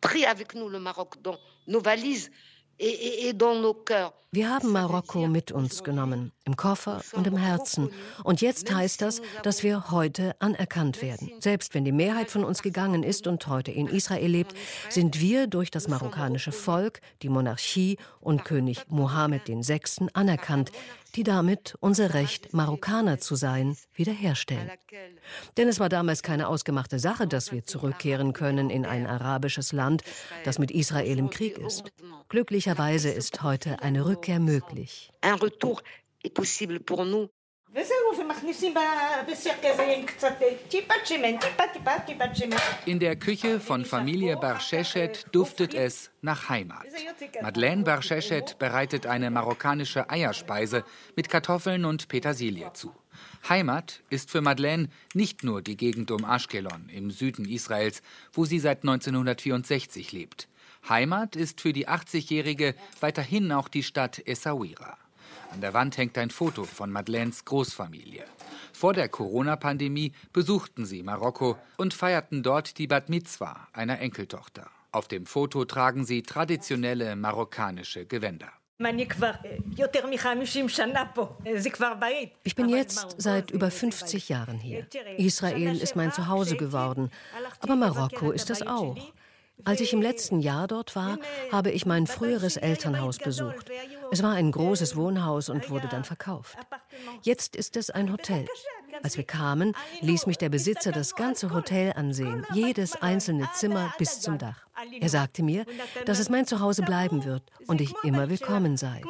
pris 0.00 0.26
avec 0.26 0.54
nous 0.54 0.70
le 0.70 0.78
Maroc 0.78 1.20
dans 1.24 1.38
nos 1.66 1.84
valises 1.84 2.30
wir 4.32 4.50
haben 4.50 4.72
Marokko 4.72 5.26
mit 5.28 5.52
uns 5.52 5.84
genommen. 5.84 6.32
Im 6.44 6.56
Koffer 6.56 7.02
und 7.12 7.26
im 7.26 7.36
Herzen. 7.36 7.90
Und 8.22 8.40
jetzt 8.40 8.72
heißt 8.72 9.00
das, 9.00 9.22
dass 9.42 9.62
wir 9.62 9.90
heute 9.90 10.34
anerkannt 10.40 11.02
werden. 11.02 11.30
Selbst 11.40 11.74
wenn 11.74 11.84
die 11.84 11.92
Mehrheit 11.92 12.30
von 12.30 12.44
uns 12.44 12.62
gegangen 12.62 13.02
ist 13.02 13.26
und 13.26 13.46
heute 13.46 13.70
in 13.70 13.86
Israel 13.86 14.30
lebt, 14.30 14.54
sind 14.90 15.20
wir 15.20 15.46
durch 15.46 15.70
das 15.70 15.88
marokkanische 15.88 16.52
Volk, 16.52 17.00
die 17.22 17.28
Monarchie 17.28 17.98
und 18.20 18.44
König 18.44 18.84
Mohammed 18.88 19.48
VI. 19.48 20.08
anerkannt, 20.12 20.70
die 21.14 21.22
damit 21.22 21.76
unser 21.80 22.14
Recht, 22.14 22.52
Marokkaner 22.52 23.18
zu 23.18 23.36
sein, 23.36 23.76
wiederherstellen. 23.94 24.70
Denn 25.56 25.68
es 25.68 25.78
war 25.78 25.88
damals 25.88 26.22
keine 26.22 26.48
ausgemachte 26.48 26.98
Sache, 26.98 27.26
dass 27.26 27.52
wir 27.52 27.64
zurückkehren 27.64 28.32
können 28.32 28.68
in 28.68 28.84
ein 28.84 29.06
arabisches 29.06 29.72
Land, 29.72 30.02
das 30.44 30.58
mit 30.58 30.70
Israel 30.70 31.18
im 31.18 31.30
Krieg 31.30 31.58
ist. 31.58 31.84
Glücklicherweise 32.28 33.10
ist 33.10 33.42
heute 33.42 33.80
eine 33.82 34.06
Rückkehr 34.06 34.40
möglich. 34.40 35.10
In 42.86 43.00
der 43.00 43.16
Küche 43.16 43.58
von 43.58 43.84
Familie 43.84 44.36
Barchechet 44.36 45.26
duftet 45.32 45.74
es 45.74 46.12
nach 46.22 46.48
Heimat. 46.48 46.86
Madeleine 47.42 47.82
Barchechet 47.82 48.58
bereitet 48.60 49.06
eine 49.06 49.30
marokkanische 49.30 50.08
Eierspeise 50.08 50.84
mit 51.16 51.28
Kartoffeln 51.28 51.84
und 51.84 52.06
Petersilie 52.06 52.72
zu. 52.74 52.94
Heimat 53.48 54.02
ist 54.08 54.30
für 54.30 54.40
Madeleine 54.40 54.88
nicht 55.12 55.42
nur 55.42 55.60
die 55.60 55.76
Gegend 55.76 56.12
um 56.12 56.24
Ashkelon 56.24 56.88
im 56.90 57.10
Süden 57.10 57.44
Israels, 57.44 58.02
wo 58.32 58.44
sie 58.44 58.60
seit 58.60 58.82
1964 58.82 60.12
lebt. 60.12 60.48
Heimat 60.88 61.34
ist 61.34 61.60
für 61.60 61.72
die 61.72 61.88
80-Jährige 61.88 62.76
weiterhin 63.00 63.50
auch 63.50 63.68
die 63.68 63.82
Stadt 63.82 64.20
Essaouira. 64.24 64.96
An 65.54 65.60
der 65.60 65.72
Wand 65.72 65.96
hängt 65.98 66.18
ein 66.18 66.30
Foto 66.30 66.64
von 66.64 66.90
Madeleines 66.90 67.44
Großfamilie. 67.44 68.24
Vor 68.72 68.92
der 68.92 69.08
Corona-Pandemie 69.08 70.12
besuchten 70.32 70.84
sie 70.84 71.04
Marokko 71.04 71.56
und 71.76 71.94
feierten 71.94 72.42
dort 72.42 72.76
die 72.76 72.88
Bat 72.88 73.08
Mitzwa 73.08 73.68
einer 73.72 74.00
Enkeltochter. 74.00 74.68
Auf 74.90 75.06
dem 75.06 75.26
Foto 75.26 75.64
tragen 75.64 76.04
sie 76.04 76.22
traditionelle 76.22 77.14
marokkanische 77.14 78.04
Gewänder. 78.04 78.50
Ich 82.42 82.54
bin 82.56 82.68
jetzt 82.68 83.14
seit 83.18 83.50
über 83.52 83.70
50 83.70 84.28
Jahren 84.28 84.58
hier. 84.58 84.86
Israel 85.18 85.80
ist 85.80 85.94
mein 85.94 86.10
Zuhause 86.10 86.56
geworden, 86.56 87.12
aber 87.60 87.76
Marokko 87.76 88.32
ist 88.32 88.50
das 88.50 88.66
auch. 88.66 88.96
Als 89.62 89.80
ich 89.80 89.92
im 89.92 90.02
letzten 90.02 90.40
Jahr 90.40 90.66
dort 90.66 90.96
war, 90.96 91.18
habe 91.52 91.70
ich 91.70 91.86
mein 91.86 92.06
früheres 92.06 92.56
Elternhaus 92.56 93.18
besucht. 93.18 93.70
Es 94.10 94.22
war 94.22 94.32
ein 94.32 94.50
großes 94.50 94.96
Wohnhaus 94.96 95.48
und 95.48 95.70
wurde 95.70 95.88
dann 95.88 96.04
verkauft. 96.04 96.58
Jetzt 97.22 97.54
ist 97.56 97.76
es 97.76 97.90
ein 97.90 98.10
Hotel. 98.10 98.46
Als 99.02 99.16
wir 99.16 99.24
kamen, 99.24 99.74
ließ 100.00 100.26
mich 100.26 100.38
der 100.38 100.48
Besitzer 100.48 100.92
das 100.92 101.14
ganze 101.14 101.52
Hotel 101.52 101.92
ansehen, 101.92 102.46
jedes 102.52 102.96
einzelne 102.96 103.48
Zimmer 103.54 103.92
bis 103.98 104.20
zum 104.20 104.38
Dach. 104.38 104.66
Er 105.00 105.08
sagte 105.08 105.42
mir, 105.42 105.64
dass 106.04 106.18
es 106.18 106.28
mein 106.28 106.46
Zuhause 106.46 106.82
bleiben 106.82 107.24
wird 107.24 107.42
und 107.66 107.80
ich 107.80 107.94
immer 108.02 108.28
willkommen 108.28 108.76
sei. 108.76 109.02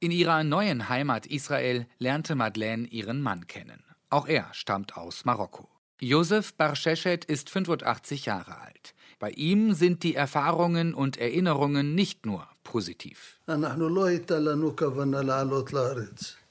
In 0.00 0.10
ihrer 0.10 0.44
neuen 0.44 0.88
Heimat 0.88 1.26
Israel 1.26 1.86
lernte 1.98 2.34
Madeleine 2.34 2.86
ihren 2.86 3.20
Mann 3.20 3.46
kennen. 3.46 3.82
Auch 4.10 4.26
er 4.26 4.48
stammt 4.52 4.96
aus 4.96 5.24
Marokko. 5.24 5.68
Josef 6.00 6.54
Barsheshet 6.54 7.24
ist 7.24 7.50
85 7.50 8.26
Jahre 8.26 8.60
alt. 8.60 8.94
Bei 9.18 9.30
ihm 9.30 9.72
sind 9.72 10.04
die 10.04 10.14
Erfahrungen 10.14 10.94
und 10.94 11.16
Erinnerungen 11.16 11.96
nicht 11.96 12.24
nur 12.24 12.46
positiv. 12.62 13.40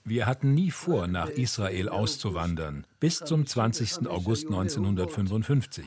Wir 0.04 0.26
hatten 0.26 0.54
nie 0.54 0.72
vor, 0.72 1.08
nach 1.08 1.30
Israel 1.30 1.88
auszuwandern 1.88 2.86
bis 3.00 3.20
zum 3.20 3.46
20. 3.46 4.08
August 4.08 4.48
1955. 4.48 5.86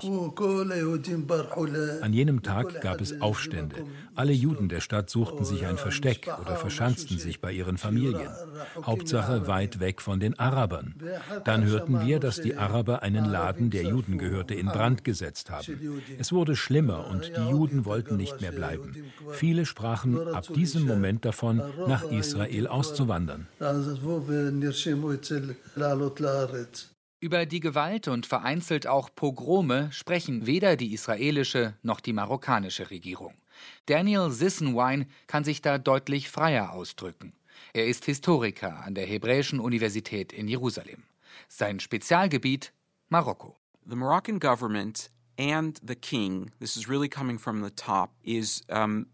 An 2.03 2.13
jenem 2.13 2.43
Tag 2.43 2.81
gab 2.81 3.01
es 3.01 3.21
Aufstände. 3.21 3.85
Alle 4.15 4.33
Juden 4.33 4.69
der 4.69 4.81
Stadt 4.81 5.11
suchten 5.11 5.45
sich 5.45 5.67
ein 5.67 5.77
Versteck 5.77 6.31
oder 6.41 6.57
verschanzten 6.57 7.19
sich 7.19 7.41
bei 7.41 7.53
ihren 7.53 7.79
Familien. 7.79 8.29
Hauptsache 8.85 9.49
weit 9.49 9.81
weg 9.81 10.01
von 10.01 10.21
den 10.21 10.39
Arabern. 10.39 10.95
Dann 11.45 11.65
hörten 11.65 12.07
wir, 12.07 12.21
dass 12.21 12.41
die 12.41 12.57
Araber 12.57 13.03
einen 13.03 13.25
Laden, 13.25 13.71
der 13.71 13.83
Juden 13.83 14.19
gehörte, 14.19 14.55
in 14.55 14.67
Brand 14.67 15.03
gesetzt 15.03 15.51
haben. 15.51 16.03
Es 16.19 16.33
wurde 16.33 16.55
schlimmer 16.55 17.09
und 17.09 17.33
die 17.37 17.51
Juden 17.51 17.85
wollten 17.85 18.17
nicht 18.17 18.41
mehr 18.41 18.53
bleiben. 18.53 18.93
Viele 19.33 19.67
sprachen 19.67 20.29
ab 20.29 20.47
diesem 20.55 20.87
Moment 20.87 21.25
davon, 21.25 21.61
nach 21.89 22.05
Israel 22.11 22.69
auszuwandern. 22.69 23.49
Über 27.23 27.45
die 27.45 27.61
Gewalt 27.61 28.09
und 28.09 28.25
vereinzelt 28.25 28.87
auch 28.87 29.11
Pogrome 29.15 29.93
sprechen 29.93 30.47
weder 30.47 30.77
die 30.77 30.95
israelische 30.95 31.75
noch 31.83 32.01
die 32.01 32.15
marokkanische 32.15 32.91
Regierung. 32.91 33.35
Daniel 33.85 34.31
Sissenwine 34.31 35.07
kann 35.27 35.45
sich 35.45 35.61
da 35.61 35.77
deutlich 35.77 36.31
freier 36.31 36.73
ausdrücken. 36.73 37.35
Er 37.75 37.87
ist 37.87 38.07
Historiker 38.07 38.83
an 38.85 38.95
der 38.95 39.05
Hebräischen 39.05 39.61
Universität 39.61 40.33
in 40.33 40.49
Jerusalem. 40.49 41.03
Sein 41.47 41.79
Spezialgebiet 41.79 42.73
Marokko. 43.11 43.55
The 43.87 43.97
Moroccan 43.97 44.39
government 44.39 45.11
and 45.39 45.79
the 45.87 45.97
king, 45.97 46.53
this 46.59 46.75
is 46.75 46.89
really 46.89 47.09
coming 47.11 47.39
from 47.39 47.63
the 47.63 47.71
top, 47.71 48.13
is 48.23 48.63
um, 48.71 49.09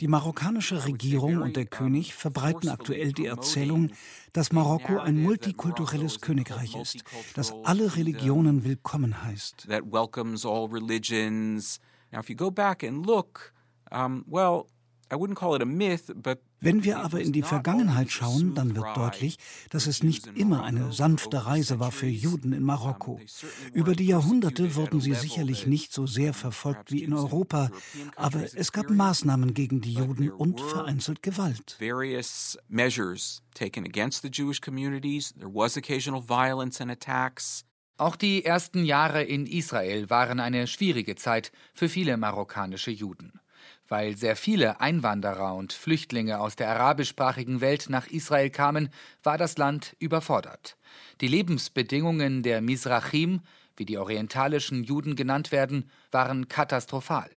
die 0.00 0.08
marokkanische 0.08 0.84
Regierung 0.84 1.42
und 1.42 1.56
der 1.56 1.66
König 1.66 2.14
verbreiten 2.14 2.68
aktuell 2.68 3.12
die 3.12 3.26
Erzählung, 3.26 3.90
dass 4.32 4.52
Marokko 4.52 4.98
ein 4.98 5.22
multikulturelles 5.22 6.20
Königreich 6.20 6.74
ist, 6.76 7.04
das 7.34 7.52
alle 7.64 7.96
Religionen 7.96 8.64
willkommen 8.64 9.22
heißt. 9.22 9.68
Now, 12.12 12.20
if 12.20 12.28
you 12.28 12.36
go 12.36 12.50
back 12.50 12.84
and 12.84 13.06
look, 13.06 13.54
um, 13.90 14.24
well, 14.28 14.66
wenn 16.62 16.84
wir 16.84 17.00
aber 17.00 17.20
in 17.20 17.32
die 17.32 17.42
Vergangenheit 17.42 18.10
schauen, 18.10 18.54
dann 18.54 18.76
wird 18.76 18.96
deutlich, 18.96 19.36
dass 19.70 19.88
es 19.88 20.04
nicht 20.04 20.28
immer 20.28 20.62
eine 20.62 20.92
sanfte 20.92 21.44
Reise 21.44 21.80
war 21.80 21.90
für 21.90 22.06
Juden 22.06 22.52
in 22.52 22.62
Marokko. 22.62 23.20
Über 23.72 23.94
die 23.96 24.06
Jahrhunderte 24.06 24.76
wurden 24.76 25.00
sie 25.00 25.14
sicherlich 25.14 25.66
nicht 25.66 25.92
so 25.92 26.06
sehr 26.06 26.32
verfolgt 26.32 26.92
wie 26.92 27.02
in 27.02 27.12
Europa, 27.12 27.70
aber 28.14 28.44
es 28.54 28.70
gab 28.70 28.90
Maßnahmen 28.90 29.54
gegen 29.54 29.80
die 29.80 29.94
Juden 29.94 30.30
und 30.30 30.60
vereinzelt 30.60 31.22
Gewalt. 31.22 31.76
Auch 37.98 38.16
die 38.16 38.44
ersten 38.44 38.84
Jahre 38.84 39.22
in 39.22 39.46
Israel 39.46 40.10
waren 40.10 40.40
eine 40.40 40.66
schwierige 40.66 41.16
Zeit 41.16 41.52
für 41.74 41.88
viele 41.88 42.16
marokkanische 42.16 42.90
Juden. 42.90 43.41
Weil 43.88 44.16
sehr 44.16 44.36
viele 44.36 44.80
Einwanderer 44.80 45.54
und 45.54 45.72
Flüchtlinge 45.72 46.40
aus 46.40 46.56
der 46.56 46.70
arabischsprachigen 46.70 47.60
Welt 47.60 47.86
nach 47.88 48.06
Israel 48.06 48.50
kamen, 48.50 48.88
war 49.22 49.38
das 49.38 49.58
Land 49.58 49.96
überfordert. 49.98 50.76
Die 51.20 51.28
Lebensbedingungen 51.28 52.42
der 52.42 52.60
Mizrachim, 52.60 53.40
wie 53.76 53.84
die 53.84 53.98
orientalischen 53.98 54.84
Juden 54.84 55.16
genannt 55.16 55.52
werden, 55.52 55.90
waren 56.10 56.48
katastrophal. 56.48 57.30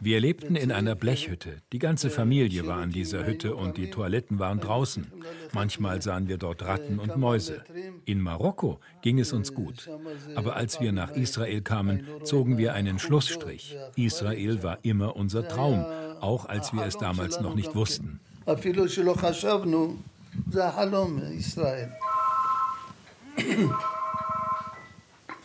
Wir 0.00 0.18
lebten 0.18 0.56
in 0.56 0.72
einer 0.72 0.94
Blechhütte. 0.94 1.60
Die 1.72 1.78
ganze 1.78 2.08
Familie 2.08 2.66
war 2.66 2.78
an 2.78 2.90
dieser 2.90 3.26
Hütte 3.26 3.54
und 3.54 3.76
die 3.76 3.90
Toiletten 3.90 4.38
waren 4.38 4.60
draußen. 4.60 5.12
Manchmal 5.52 6.00
sahen 6.00 6.26
wir 6.26 6.38
dort 6.38 6.62
Ratten 6.62 6.98
und 6.98 7.18
Mäuse. 7.18 7.62
In 8.06 8.22
Marokko 8.22 8.80
ging 9.02 9.18
es 9.18 9.34
uns 9.34 9.52
gut. 9.52 9.90
Aber 10.36 10.56
als 10.56 10.80
wir 10.80 10.92
nach 10.92 11.10
Israel 11.10 11.60
kamen, 11.60 12.06
zogen 12.24 12.56
wir 12.56 12.72
einen 12.72 12.98
Schlussstrich. 12.98 13.76
Israel 13.96 14.62
war 14.62 14.78
immer 14.84 15.16
unser 15.16 15.46
Traum, 15.46 15.84
auch 16.20 16.46
als 16.46 16.72
wir 16.72 16.86
es 16.86 16.96
damals 16.96 17.40
noch 17.40 17.54
nicht 17.54 17.74
wussten. 17.74 18.20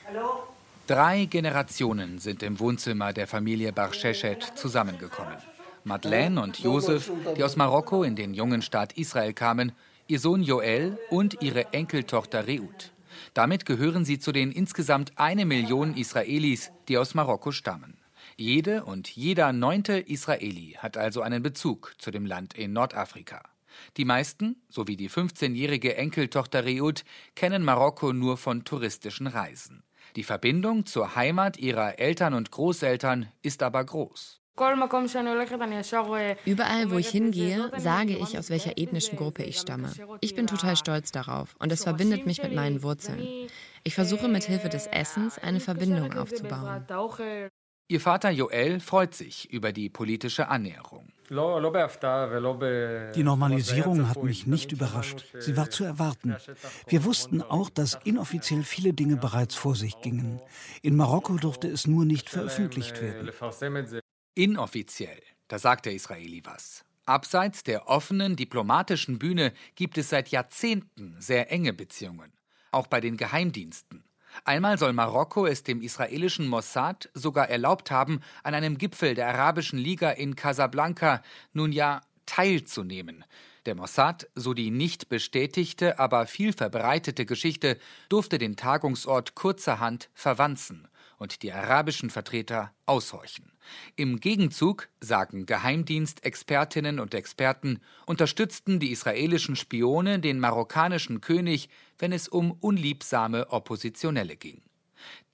Hallo? 0.07 0.44
Drei 0.87 1.25
Generationen 1.25 2.19
sind 2.19 2.43
im 2.43 2.59
Wohnzimmer 2.59 3.11
der 3.11 3.25
Familie 3.25 3.73
Barchechet 3.73 4.43
zusammengekommen. 4.55 5.37
Madeleine 5.83 6.39
und 6.39 6.59
Josef, 6.59 7.11
die 7.35 7.43
aus 7.43 7.55
Marokko 7.55 8.03
in 8.03 8.15
den 8.15 8.35
jungen 8.35 8.61
Staat 8.61 8.93
Israel 8.93 9.33
kamen, 9.33 9.71
ihr 10.05 10.19
Sohn 10.19 10.43
Joel 10.43 10.99
und 11.09 11.41
ihre 11.41 11.73
Enkeltochter 11.73 12.47
Reut. 12.47 12.93
Damit 13.33 13.65
gehören 13.65 14.05
sie 14.05 14.19
zu 14.19 14.31
den 14.31 14.51
insgesamt 14.51 15.13
eine 15.15 15.45
Million 15.45 15.95
Israelis, 15.97 16.71
die 16.87 16.99
aus 16.99 17.15
Marokko 17.15 17.51
stammen. 17.51 17.97
Jede 18.37 18.83
und 18.83 19.09
jeder 19.09 19.53
neunte 19.53 19.97
Israeli 19.97 20.75
hat 20.77 20.97
also 20.97 21.21
einen 21.21 21.41
Bezug 21.41 21.95
zu 21.97 22.11
dem 22.11 22.27
Land 22.27 22.53
in 22.53 22.73
Nordafrika. 22.73 23.41
Die 23.97 24.05
meisten, 24.05 24.55
sowie 24.69 24.97
die 24.97 25.09
15-jährige 25.09 25.97
Enkeltochter 25.97 26.63
Reut, 26.63 27.05
kennen 27.33 27.63
Marokko 27.63 28.13
nur 28.13 28.37
von 28.37 28.65
touristischen 28.65 29.25
Reisen. 29.25 29.81
Die 30.15 30.23
Verbindung 30.23 30.85
zur 30.85 31.15
Heimat 31.15 31.57
ihrer 31.57 31.99
Eltern 31.99 32.33
und 32.33 32.49
Großeltern 32.49 33.27
ist 33.41 33.61
aber 33.61 33.83
groß. 33.83 34.41
Überall, 36.45 36.91
wo 36.91 36.97
ich 36.97 37.09
hingehe, 37.09 37.71
sage 37.77 38.15
ich, 38.17 38.37
aus 38.37 38.49
welcher 38.49 38.77
ethnischen 38.77 39.17
Gruppe 39.17 39.43
ich 39.43 39.57
stamme. 39.57 39.91
Ich 40.21 40.33
bin 40.33 40.47
total 40.47 40.77
stolz 40.77 41.11
darauf 41.11 41.55
und 41.59 41.73
es 41.73 41.83
verbindet 41.83 42.25
mich 42.25 42.41
mit 42.41 42.55
meinen 42.55 42.81
Wurzeln. 42.81 43.49
Ich 43.83 43.95
versuche 43.95 44.29
mit 44.29 44.45
Hilfe 44.45 44.69
des 44.69 44.87
Essens 44.87 45.37
eine 45.37 45.59
Verbindung 45.59 46.13
aufzubauen. 46.13 46.85
Ihr 47.89 47.99
Vater 47.99 48.29
Joel 48.29 48.79
freut 48.79 49.13
sich 49.13 49.51
über 49.51 49.73
die 49.73 49.89
politische 49.89 50.47
Annäherung. 50.47 51.11
Die 51.29 53.23
Normalisierung 53.23 54.09
hat 54.09 54.23
mich 54.23 54.47
nicht 54.47 54.71
überrascht. 54.71 55.25
Sie 55.39 55.57
war 55.57 55.69
zu 55.69 55.83
erwarten. 55.83 56.35
Wir 56.87 57.03
wussten 57.03 57.41
auch, 57.41 57.69
dass 57.69 57.97
inoffiziell 58.03 58.63
viele 58.63 58.93
Dinge 58.93 59.17
bereits 59.17 59.55
vor 59.55 59.75
sich 59.75 59.99
gingen. 60.01 60.41
In 60.81 60.95
Marokko 60.95 61.37
durfte 61.37 61.67
es 61.67 61.87
nur 61.87 62.05
nicht 62.05 62.29
veröffentlicht 62.29 63.01
werden. 63.01 63.29
Inoffiziell, 64.35 65.21
da 65.47 65.59
sagt 65.59 65.85
der 65.85 65.93
Israeli 65.93 66.41
was. 66.45 66.85
Abseits 67.05 67.63
der 67.63 67.87
offenen 67.87 68.35
diplomatischen 68.35 69.19
Bühne 69.19 69.53
gibt 69.75 69.97
es 69.97 70.09
seit 70.09 70.29
Jahrzehnten 70.29 71.15
sehr 71.19 71.51
enge 71.51 71.71
Beziehungen, 71.71 72.33
auch 72.71 72.87
bei 72.87 72.99
den 72.99 73.15
Geheimdiensten. 73.15 74.04
Einmal 74.43 74.77
soll 74.77 74.93
Marokko 74.93 75.45
es 75.45 75.63
dem 75.63 75.81
israelischen 75.81 76.47
Mossad 76.47 77.09
sogar 77.13 77.49
erlaubt 77.49 77.91
haben, 77.91 78.21
an 78.43 78.53
einem 78.53 78.77
Gipfel 78.77 79.15
der 79.15 79.27
Arabischen 79.29 79.79
Liga 79.79 80.11
in 80.11 80.35
Casablanca 80.35 81.21
nun 81.53 81.71
ja 81.71 82.01
teilzunehmen. 82.25 83.23
Der 83.65 83.75
Mossad, 83.75 84.27
so 84.35 84.53
die 84.53 84.69
nicht 84.69 85.09
bestätigte, 85.09 85.97
aber 85.97 86.27
viel 86.27 86.53
verbreitete 86.53 87.25
Geschichte, 87.25 87.79
durfte 88.09 88.37
den 88.37 88.55
Tagungsort 88.55 89.33
kurzerhand 89.33 90.09
verwanzen 90.13 90.87
und 91.17 91.43
die 91.43 91.51
arabischen 91.51 92.09
Vertreter 92.09 92.73
aushorchen. 92.85 93.51
Im 93.95 94.19
Gegenzug, 94.19 94.89
sagen 94.99 95.45
Geheimdienstexpertinnen 95.45 96.99
und 96.99 97.13
Experten, 97.13 97.79
unterstützten 98.05 98.79
die 98.79 98.91
israelischen 98.91 99.55
Spione 99.55 100.19
den 100.19 100.39
marokkanischen 100.39 101.21
König, 101.21 101.69
wenn 101.97 102.11
es 102.11 102.27
um 102.27 102.51
unliebsame 102.51 103.49
Oppositionelle 103.49 104.35
ging. 104.35 104.61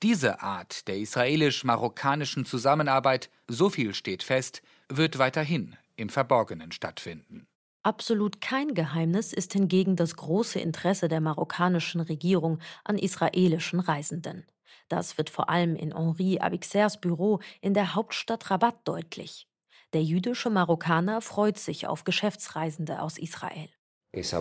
Diese 0.03 0.41
Art 0.41 0.87
der 0.87 0.97
israelisch-marokkanischen 0.97 2.45
Zusammenarbeit, 2.45 3.29
so 3.47 3.69
viel 3.69 3.93
steht 3.93 4.23
fest, 4.23 4.61
wird 4.89 5.17
weiterhin 5.17 5.77
im 5.95 6.09
Verborgenen 6.09 6.71
stattfinden. 6.71 7.47
Absolut 7.83 8.41
kein 8.41 8.75
Geheimnis 8.75 9.33
ist 9.33 9.53
hingegen 9.53 9.95
das 9.95 10.15
große 10.15 10.59
Interesse 10.59 11.07
der 11.07 11.19
marokkanischen 11.19 12.01
Regierung 12.01 12.59
an 12.83 12.97
israelischen 12.97 13.79
Reisenden. 13.79 14.45
Das 14.89 15.17
wird 15.17 15.29
vor 15.29 15.49
allem 15.49 15.75
in 15.75 15.95
Henri 15.95 16.39
Abixers 16.39 16.99
Büro 16.99 17.39
in 17.61 17.73
der 17.73 17.95
Hauptstadt 17.95 18.49
Rabat 18.51 18.87
deutlich. 18.87 19.47
Der 19.93 20.03
jüdische 20.03 20.49
Marokkaner 20.49 21.21
freut 21.21 21.57
sich 21.57 21.87
auf 21.87 22.03
Geschäftsreisende 22.03 23.01
aus 23.01 23.17
Israel. 23.17 23.69
Das 24.13 24.33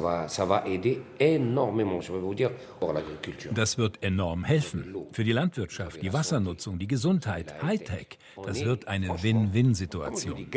wird 3.79 4.03
enorm 4.03 4.43
helfen. 4.43 4.97
Für 5.13 5.23
die 5.23 5.31
Landwirtschaft, 5.31 6.03
die 6.03 6.13
Wassernutzung, 6.13 6.81
die 6.81 6.89
Gesundheit, 6.89 7.63
Hightech. 7.63 8.19
Das 8.45 8.65
wird 8.65 8.89
eine 8.89 9.23
Win-Win-Situation. 9.23 10.51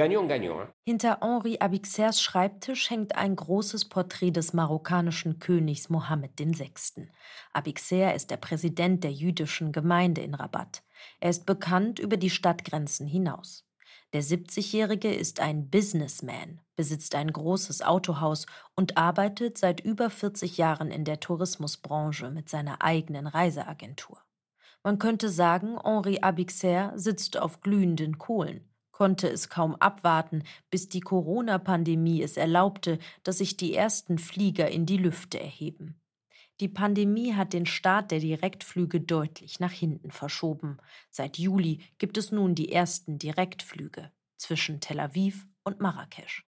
Hinter 0.84 1.20
Henri 1.22 1.60
Abixers 1.60 2.24
Schreibtisch 2.24 2.90
hängt 2.90 3.16
ein 3.16 3.36
großes 3.36 3.86
Porträt 3.86 4.32
des 4.32 4.54
marokkanischen 4.54 5.38
Königs 5.38 5.90
Mohammed 5.90 6.40
VI. 6.40 6.72
Abixer 7.54 8.16
ist 8.16 8.32
der 8.32 8.38
Präsident 8.38 9.04
der 9.04 9.12
jüdischen 9.12 9.72
Gemeinde 9.72 10.22
in 10.22 10.34
Rabat. 10.34 10.82
Er 11.20 11.30
ist 11.30 11.46
bekannt 11.46 12.00
über 12.00 12.18
die 12.18 12.32
Stadtgrenzen 12.32 13.06
hinaus. 13.06 13.64
Der 14.14 14.22
70-Jährige 14.22 15.12
ist 15.12 15.40
ein 15.40 15.72
Businessman, 15.72 16.62
besitzt 16.76 17.16
ein 17.16 17.34
großes 17.34 17.82
Autohaus 17.82 18.46
und 18.76 18.96
arbeitet 18.96 19.58
seit 19.58 19.80
über 19.80 20.12
40 20.12 20.58
Jahren 20.58 20.92
in 20.92 21.04
der 21.04 21.20
Tourismusbranche 21.20 22.30
mit 22.30 22.48
seiner 22.48 22.84
eigenen 22.84 23.26
Reiseagentur. 23.26 24.22
Man 24.84 25.00
könnte 25.00 25.30
sagen, 25.30 25.80
Henri 25.84 26.20
Abixer 26.20 26.94
sitzt 26.96 27.40
auf 27.40 27.62
glühenden 27.62 28.20
Kohlen, 28.20 28.70
konnte 28.92 29.28
es 29.30 29.50
kaum 29.50 29.74
abwarten, 29.78 30.44
bis 30.70 30.90
die 30.90 31.00
Corona-Pandemie 31.00 32.22
es 32.22 32.38
erlaubte, 32.38 33.00
dass 33.24 33.40
sich 33.40 33.58
die 33.58 33.74
ersten 33.74 34.20
Flieger 34.20 34.70
in 34.70 34.86
die 34.86 34.98
Lüfte 34.98 35.40
erheben. 35.40 36.00
Die 36.60 36.70
Pandemie 36.70 37.34
hat 37.34 37.54
den 37.54 37.66
Start 37.66 38.12
der 38.12 38.20
Direktflüge 38.20 39.02
deutlich 39.02 39.60
nach 39.60 39.72
hinten 39.72 40.12
verschoben. 40.12 40.78
Seit 41.10 41.38
Juli 41.38 41.80
gibt 41.98 42.18
es 42.18 42.32
nun 42.32 42.54
die 42.54 42.72
ersten 42.72 43.18
Direktflüge 43.18 44.12
zwischen 44.38 44.80
Tel 44.80 45.00
Aviv 45.00 45.48
und 45.64 45.80
Marrakesch. 45.80 46.46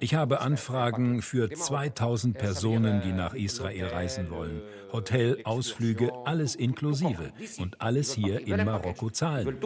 Ich 0.00 0.14
habe 0.14 0.40
Anfragen 0.40 1.20
für 1.20 1.50
2000 1.50 2.38
Personen, 2.38 3.02
die 3.02 3.12
nach 3.12 3.34
Israel 3.34 3.88
reisen 3.88 4.30
wollen. 4.30 4.62
Hotel, 4.92 5.42
Ausflüge, 5.44 6.10
alles 6.24 6.54
inklusive. 6.54 7.32
Und 7.58 7.82
alles 7.82 8.14
hier 8.14 8.46
in 8.46 8.64
Marokko 8.64 9.10
zahlen. 9.10 9.60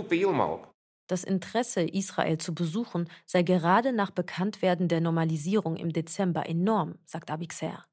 Das 1.06 1.22
Interesse, 1.22 1.82
Israel 1.82 2.38
zu 2.38 2.54
besuchen, 2.54 3.08
sei 3.26 3.42
gerade 3.42 3.92
nach 3.92 4.10
Bekanntwerden 4.10 4.88
der 4.88 5.00
Normalisierung 5.00 5.76
im 5.76 5.92
Dezember 5.92 6.48
enorm, 6.48 6.96
sagt 7.04 7.30
Abixer. 7.30 7.84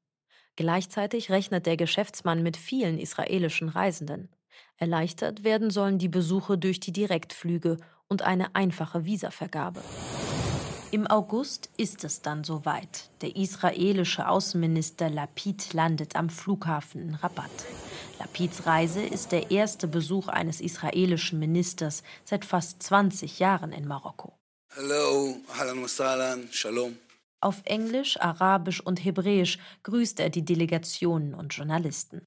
Gleichzeitig 0.56 1.30
rechnet 1.30 1.66
der 1.66 1.76
Geschäftsmann 1.76 2.42
mit 2.42 2.56
vielen 2.56 2.98
israelischen 2.98 3.68
Reisenden. 3.68 4.28
Erleichtert 4.76 5.44
werden 5.44 5.70
sollen 5.70 5.98
die 5.98 6.08
Besuche 6.08 6.58
durch 6.58 6.80
die 6.80 6.92
Direktflüge 6.92 7.76
und 8.08 8.22
eine 8.22 8.54
einfache 8.54 9.04
Visavergabe. 9.04 9.82
Im 10.94 11.08
August 11.08 11.70
ist 11.76 12.04
es 12.04 12.22
dann 12.22 12.44
soweit. 12.44 13.10
Der 13.20 13.34
israelische 13.34 14.28
Außenminister 14.28 15.10
Lapid 15.10 15.72
landet 15.72 16.14
am 16.14 16.30
Flughafen 16.30 17.02
in 17.02 17.14
Rabat. 17.16 17.50
Lapids 18.20 18.64
Reise 18.64 19.02
ist 19.02 19.32
der 19.32 19.50
erste 19.50 19.88
Besuch 19.88 20.28
eines 20.28 20.60
israelischen 20.60 21.40
Ministers 21.40 22.04
seit 22.24 22.44
fast 22.44 22.80
20 22.84 23.40
Jahren 23.40 23.72
in 23.72 23.88
Marokko. 23.88 24.38
Hallo, 24.76 25.34
shalom. 26.52 26.96
Auf 27.40 27.62
Englisch, 27.64 28.20
Arabisch 28.20 28.80
und 28.80 29.04
Hebräisch 29.04 29.58
grüßt 29.82 30.20
er 30.20 30.30
die 30.30 30.44
Delegationen 30.44 31.34
und 31.34 31.52
Journalisten. 31.52 32.24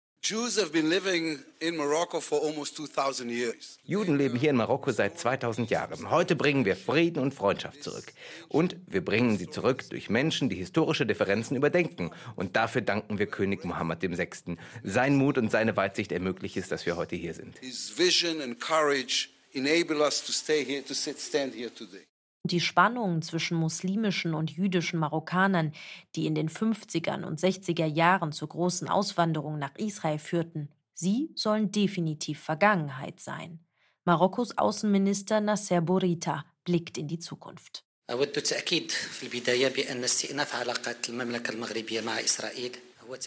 Juden 3.84 4.18
leben 4.18 4.38
hier 4.38 4.50
in 4.50 4.56
Marokko 4.58 4.92
seit 4.92 5.18
2000 5.20 5.70
Jahren. 5.70 6.10
Heute 6.10 6.36
bringen 6.36 6.66
wir 6.66 6.76
Frieden 6.76 7.24
und 7.24 7.34
Freundschaft 7.34 7.82
zurück. 7.82 8.12
Und 8.50 8.76
wir 8.88 9.06
bringen 9.06 9.38
sie 9.38 9.50
zurück 9.50 9.90
durch 9.90 10.10
Menschen, 10.10 10.50
die 10.50 10.56
historische 10.56 11.06
Differenzen 11.06 11.56
überdenken. 11.56 12.12
Und 12.36 12.56
dafür 12.58 12.82
danken 12.82 13.20
wir 13.20 13.28
König 13.28 13.64
Mohammed 13.64 14.02
VI. 14.02 14.58
Sein 14.84 15.16
Mut 15.16 15.38
und 15.38 15.50
seine 15.50 15.78
Weitsicht 15.78 16.12
ermöglicht 16.12 16.58
es, 16.58 16.68
dass 16.68 16.86
wir 16.86 16.98
heute 16.98 17.16
hier 17.16 17.34
sind. 17.34 17.58
His 17.60 17.94
vision 17.98 18.42
and 18.42 18.60
courage 18.60 19.30
enable 19.54 20.02
us 20.02 20.24
to 20.26 20.34
stay 20.34 20.66
here, 20.66 20.84
to 20.84 20.94
stand 20.94 21.54
here 21.54 21.74
today. 21.74 22.06
Die 22.47 22.61
Spannungen 22.61 23.23
zwischen 23.23 23.57
muslimischen 23.57 24.35
und 24.35 24.51
jüdischen 24.51 24.99
Marokkanern, 24.99 25.73
die 26.17 26.27
in 26.27 26.35
den 26.35 26.49
50er 26.49 27.25
und 27.25 27.39
60er 27.39 27.87
Jahren 27.87 28.33
zur 28.33 28.49
großen 28.49 28.89
Auswanderung 28.89 29.59
nach 29.59 29.77
Israel 29.77 30.19
führten, 30.19 30.69
sie 30.93 31.31
sollen 31.37 31.71
definitiv 31.71 32.41
Vergangenheit 32.41 33.21
sein. 33.21 33.61
Marokkos 34.05 34.59
Außenminister 34.59 35.41
Nasser 35.41 35.81
Bourita 35.81 36.45
blickt 36.65 36.99
in 36.99 37.07
die 37.07 37.21
Zukunft. 37.21 37.85
أود 38.11 38.37
التأكيد 38.37 38.91
في 38.91 39.23
البداية 39.23 39.69
بأن 39.69 40.05
استئناف 40.05 40.55
علاقات 40.55 41.09
المملكة 41.09 41.53
المغربية 41.53 42.01
مع 42.01 42.21
إسرائيل 42.21 42.77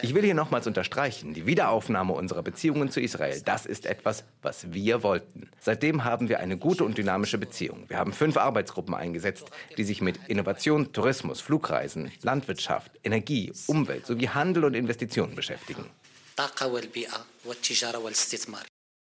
ich 0.03 0.15
will 0.15 0.23
hier 0.23 0.35
nochmals 0.35 0.67
unterstreichen, 0.67 1.35
die 1.35 1.47
Wiederaufnahme 1.47 2.13
unserer 2.13 2.43
Beziehungen 2.43 2.91
zu 2.91 3.01
Israel, 3.01 3.41
das 3.45 3.67
ist 3.67 3.87
etwas, 3.87 4.25
was 4.43 4.73
wir 4.73 5.03
wollten. 5.03 5.49
Seitdem 5.61 6.05
haben 6.05 6.29
wir 6.29 6.41
eine 6.41 6.57
gute 6.57 6.85
und 6.85 6.99
dynamische 6.99 7.39
Beziehung. 7.39 7.85
Wir 7.89 7.99
haben 7.99 8.13
fünf 8.13 8.37
Arbeitsgruppen 8.37 8.95
eingesetzt, 8.95 9.51
die 9.77 9.85
sich 9.85 10.01
mit 10.01 10.19
Innovation, 10.29 10.93
Tourismus, 10.93 11.41
Flugreisen, 11.41 12.11
Landwirtschaft, 12.23 12.93
Energie, 13.03 13.53
Umwelt 13.67 14.07
sowie 14.07 14.29
Handel 14.29 14.65
und 14.65 14.75
Investitionen 14.75 15.35
beschäftigen. 15.35 15.87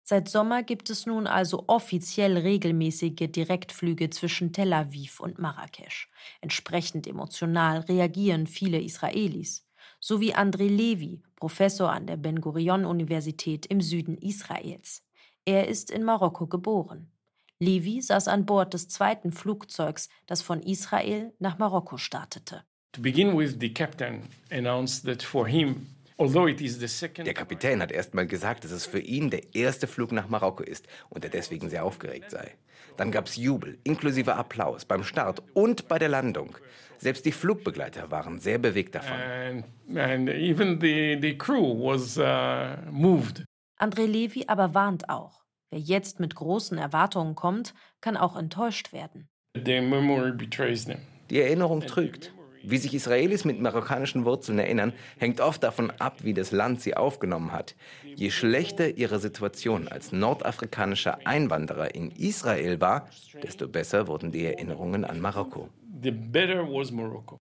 Seit 0.03 0.29
Sommer 0.29 0.63
gibt 0.65 0.91
es 0.91 1.07
nun 1.07 1.27
also 1.29 1.65
offiziell 1.69 2.37
regelmäßige 2.37 3.31
Direktflüge 3.31 4.11
zwischen 4.11 4.53
Tel 4.53 4.73
Aviv 4.73 5.21
und 5.21 5.39
Marrakesch. 5.39 6.09
Entsprechend 6.41 7.07
emotional 7.07 7.81
reagieren 7.81 8.49
viele 8.49 8.81
Israelis 8.81 9.70
sowie 10.01 10.35
André 10.35 10.69
Levi, 10.69 11.23
Professor 11.37 11.93
an 11.93 12.07
der 12.07 12.17
Ben 12.17 12.41
Gurion 12.41 12.85
Universität 12.85 13.67
im 13.67 13.81
Süden 13.81 14.19
Israels. 14.19 15.03
Er 15.45 15.69
ist 15.69 15.91
in 15.91 16.03
Marokko 16.03 16.47
geboren. 16.47 17.11
Levi 17.59 18.01
saß 18.01 18.29
an 18.29 18.47
Bord 18.47 18.75
des 18.75 18.89
zweiten 18.89 19.33
Flugzeugs, 19.33 20.09
das 20.27 20.43
von 20.43 20.63
Israel 20.63 21.33
nach 21.39 21.59
Marokko 21.59 21.99
startete. 21.99 22.65
To 22.93 23.03
begin 23.03 23.39
with, 23.39 23.57
the 23.61 23.73
captain 23.73 24.23
announced 24.51 25.05
that 25.05 25.23
for 25.23 25.47
him 25.47 25.87
Der 26.21 27.35
Kapitän 27.35 27.81
hat 27.81 27.93
erst 27.93 28.13
mal 28.13 28.27
gesagt, 28.27 28.65
dass 28.65 28.73
es 28.73 28.85
für 28.85 28.99
ihn 28.99 29.31
der 29.31 29.55
erste 29.55 29.87
Flug 29.87 30.13
nach 30.13 30.29
Marokko 30.29 30.63
ist 30.63 30.87
und 31.09 31.25
er 31.25 31.31
deswegen 31.31 31.71
sehr 31.71 31.83
aufgeregt 31.83 32.31
sei. 32.31 32.57
Dann 32.99 33.11
gab 33.11 33.27
es 33.27 33.37
Jubel, 33.37 33.79
inklusive 33.85 34.35
Applaus 34.35 34.85
beim 34.85 35.03
Start 35.03 35.43
und 35.55 35.89
bei 35.89 35.99
der 35.99 36.11
Landung. 36.11 36.59
Selbst 37.01 37.25
die 37.25 37.33
Flugbegleiter 37.33 38.11
waren 38.11 38.39
sehr 38.41 38.59
bewegt 38.59 38.95
davon. 38.95 39.17
And, 39.17 39.65
and 39.99 40.29
even 40.29 40.79
the, 40.81 41.19
the 41.21 41.37
crew 41.37 41.75
was 41.75 42.19
uh, 42.19 42.77
moved. 42.91 43.43
André 43.79 44.05
Levy 44.05 44.45
aber 44.47 44.75
warnt 44.75 45.09
auch, 45.09 45.41
wer 45.71 45.81
jetzt 45.81 46.21
mit 46.21 46.35
großen 46.35 46.77
Erwartungen 46.77 47.35
kommt, 47.35 47.73
kann 48.03 48.19
auch 48.19 48.37
enttäuscht 48.37 48.93
werden. 48.93 49.31
Die 49.57 51.41
Erinnerung 51.41 51.81
trügt. 51.81 52.35
Wie 52.63 52.77
sich 52.77 52.93
Israelis 52.93 53.47
mit 53.47 53.59
marokkanischen 53.59 54.27
Wurzeln 54.27 54.59
erinnern, 54.59 54.93
hängt 55.17 55.41
oft 55.41 55.63
davon 55.63 55.91
ab, 55.93 56.19
wie 56.23 56.35
das 56.35 56.53
Land 56.53 56.83
sie 56.83 56.95
aufgenommen 56.95 57.53
hat. 57.53 57.75
Je 58.05 58.31
schlechter 58.31 58.99
ihre 58.99 59.19
Situation 59.19 59.89
als 59.89 60.13
nordafrikanischer 60.13 61.27
Einwanderer 61.27 61.95
in 61.95 62.11
Israel 62.11 62.79
war, 62.83 63.09
desto 63.43 63.67
besser 63.67 64.07
wurden 64.09 64.31
die 64.31 64.45
Erinnerungen 64.45 65.07
an 65.07 65.21
Marokko. 65.21 65.71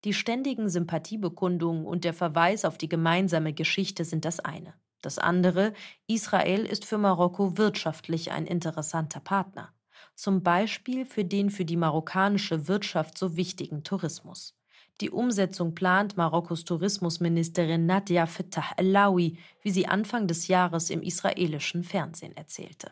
Die 0.03 0.13
ständigen 0.13 0.69
Sympathiebekundungen 0.69 1.85
und 1.85 2.03
der 2.03 2.13
Verweis 2.13 2.65
auf 2.65 2.77
die 2.77 2.89
gemeinsame 2.89 3.53
Geschichte 3.53 4.05
sind 4.05 4.25
das 4.25 4.39
eine. 4.39 4.73
Das 5.01 5.17
andere, 5.17 5.73
Israel 6.07 6.65
ist 6.65 6.85
für 6.85 6.97
Marokko 6.97 7.57
wirtschaftlich 7.57 8.31
ein 8.31 8.45
interessanter 8.45 9.19
Partner. 9.19 9.73
Zum 10.15 10.43
Beispiel 10.43 11.05
für 11.05 11.23
den 11.23 11.49
für 11.49 11.63
die 11.63 11.77
marokkanische 11.77 12.67
Wirtschaft 12.67 13.17
so 13.17 13.37
wichtigen 13.37 13.83
Tourismus. 13.83 14.55
Die 14.99 15.09
Umsetzung 15.09 15.75
plant 15.75 16.17
Marokkos 16.17 16.65
Tourismusministerin 16.65 17.85
Nadia 17.85 18.25
Fettah 18.25 18.73
El-Lawi, 18.75 19.37
wie 19.61 19.71
sie 19.71 19.87
Anfang 19.87 20.27
des 20.27 20.49
Jahres 20.49 20.89
im 20.89 21.01
israelischen 21.01 21.85
Fernsehen 21.85 22.35
erzählte. 22.35 22.91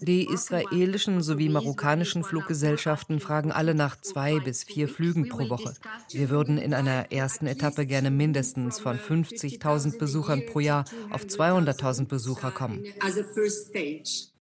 Die 0.00 0.24
israelischen 0.24 1.22
sowie 1.22 1.48
marokkanischen 1.48 2.24
Fluggesellschaften 2.24 3.20
fragen 3.20 3.52
alle 3.52 3.74
nach 3.74 4.00
zwei 4.00 4.40
bis 4.40 4.64
vier 4.64 4.88
Flügen 4.88 5.28
pro 5.28 5.48
Woche. 5.48 5.74
Wir 6.10 6.30
würden 6.30 6.58
in 6.58 6.74
einer 6.74 7.12
ersten 7.12 7.46
Etappe 7.46 7.86
gerne 7.86 8.10
mindestens 8.10 8.80
von 8.80 8.98
50.000 8.98 9.98
Besuchern 9.98 10.44
pro 10.46 10.60
Jahr 10.60 10.84
auf 11.10 11.22
200.000 11.22 12.06
Besucher 12.06 12.50
kommen 12.50 12.84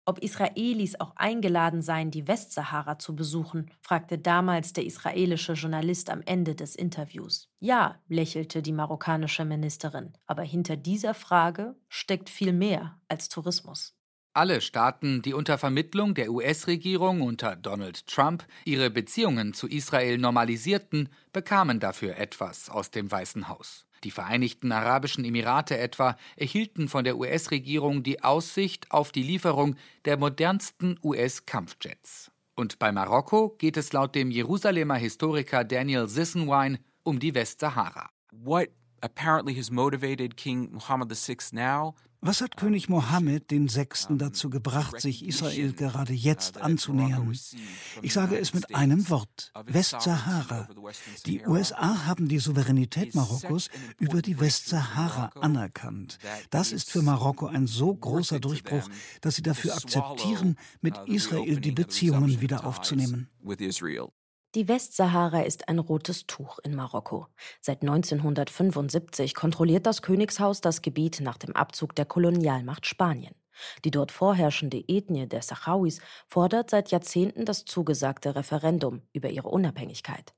ob 0.05 0.19
Israelis 0.19 0.99
auch 0.99 1.15
eingeladen 1.15 1.81
seien, 1.81 2.11
die 2.11 2.27
Westsahara 2.27 2.99
zu 2.99 3.15
besuchen, 3.15 3.71
fragte 3.81 4.17
damals 4.17 4.73
der 4.73 4.85
israelische 4.85 5.53
Journalist 5.53 6.09
am 6.09 6.21
Ende 6.25 6.55
des 6.55 6.75
Interviews. 6.75 7.49
Ja, 7.59 8.01
lächelte 8.07 8.61
die 8.61 8.73
marokkanische 8.73 9.45
Ministerin, 9.45 10.13
aber 10.25 10.43
hinter 10.43 10.75
dieser 10.75 11.13
Frage 11.13 11.75
steckt 11.87 12.29
viel 12.29 12.53
mehr 12.53 12.99
als 13.07 13.29
Tourismus. 13.29 13.95
Alle 14.35 14.61
Staaten, 14.61 15.21
die 15.21 15.35
unter 15.35 15.59
Vermittlung 15.59 16.15
der 16.15 16.31
US-Regierung 16.31 17.21
unter 17.21 17.55
Donald 17.55 18.07
Trump 18.07 18.43
ihre 18.65 18.89
Beziehungen 18.89 19.53
zu 19.53 19.67
Israel 19.67 20.17
normalisierten, 20.17 21.09
bekamen 21.31 21.79
dafür 21.79 22.17
etwas 22.17 22.67
aus 22.67 22.89
dem 22.89 23.11
Weißen 23.11 23.47
Haus. 23.47 23.85
Die 24.03 24.09
Vereinigten 24.09 24.71
Arabischen 24.71 25.23
Emirate 25.23 25.77
etwa 25.77 26.17
erhielten 26.35 26.89
von 26.89 27.03
der 27.03 27.17
US-Regierung 27.17 28.01
die 28.01 28.23
Aussicht 28.23 28.89
auf 28.89 29.11
die 29.11 29.21
Lieferung 29.21 29.75
der 30.05 30.17
modernsten 30.17 30.99
US-Kampfjets. 31.03 32.31
Und 32.55 32.79
bei 32.79 32.91
Marokko 32.91 33.55
geht 33.59 33.77
es 33.77 33.93
laut 33.93 34.15
dem 34.15 34.31
Jerusalemer 34.31 34.95
Historiker 34.95 35.63
Daniel 35.63 36.07
Sissenwine 36.07 36.79
um 37.03 37.19
die 37.19 37.35
Westsahara. 37.35 38.09
What 38.31 38.69
apparently 39.01 39.55
has 39.55 39.69
motivated 39.69 40.35
King 40.37 40.71
Mohammed 40.71 41.11
VI 41.11 41.37
now 41.51 41.93
was 42.23 42.41
hat 42.41 42.57
König 42.57 42.89
Mohammed 42.89 43.51
den 43.51 43.67
Sechsten 43.67 44.17
dazu 44.17 44.49
gebracht, 44.49 44.99
sich 44.99 45.25
Israel 45.25 45.73
gerade 45.73 46.13
jetzt 46.13 46.57
anzunähern? 46.57 47.31
Ich 48.01 48.13
sage 48.13 48.37
es 48.37 48.53
mit 48.53 48.73
einem 48.73 49.09
Wort, 49.09 49.51
Westsahara. 49.65 50.69
Die 51.25 51.41
USA 51.45 52.05
haben 52.05 52.27
die 52.27 52.39
Souveränität 52.39 53.13
Marokkos 53.13 53.69
über 53.99 54.21
die 54.21 54.39
Westsahara 54.39 55.31
anerkannt. 55.39 56.17
Das 56.49 56.71
ist 56.71 56.89
für 56.89 57.01
Marokko 57.01 57.47
ein 57.47 57.67
so 57.67 57.93
großer 57.93 58.39
Durchbruch, 58.39 58.89
dass 59.21 59.35
sie 59.35 59.43
dafür 59.43 59.75
akzeptieren, 59.75 60.57
mit 60.81 60.97
Israel 61.05 61.59
die 61.59 61.71
Beziehungen 61.71 62.41
wieder 62.41 62.65
aufzunehmen. 62.65 63.29
Die 64.55 64.67
Westsahara 64.67 65.41
ist 65.41 65.67
ein 65.67 65.79
rotes 65.79 66.27
Tuch 66.27 66.59
in 66.59 66.75
Marokko. 66.75 67.25
Seit 67.59 67.81
1975 67.81 69.33
kontrolliert 69.33 69.87
das 69.87 70.03
Königshaus 70.03 70.61
das 70.61 70.83
Gebiet 70.83 71.21
nach 71.21 71.37
dem 71.37 71.55
Abzug 71.55 71.95
der 71.95 72.05
Kolonialmacht 72.05 72.85
Spanien. 72.85 73.33
Die 73.83 73.89
dort 73.89 74.11
vorherrschende 74.11 74.83
Ethnie 74.87 75.25
der 75.25 75.41
Sahrawis 75.41 76.01
fordert 76.27 76.69
seit 76.69 76.91
Jahrzehnten 76.91 77.45
das 77.45 77.65
zugesagte 77.65 78.35
Referendum 78.35 79.01
über 79.11 79.29
ihre 79.29 79.49
Unabhängigkeit. 79.49 80.35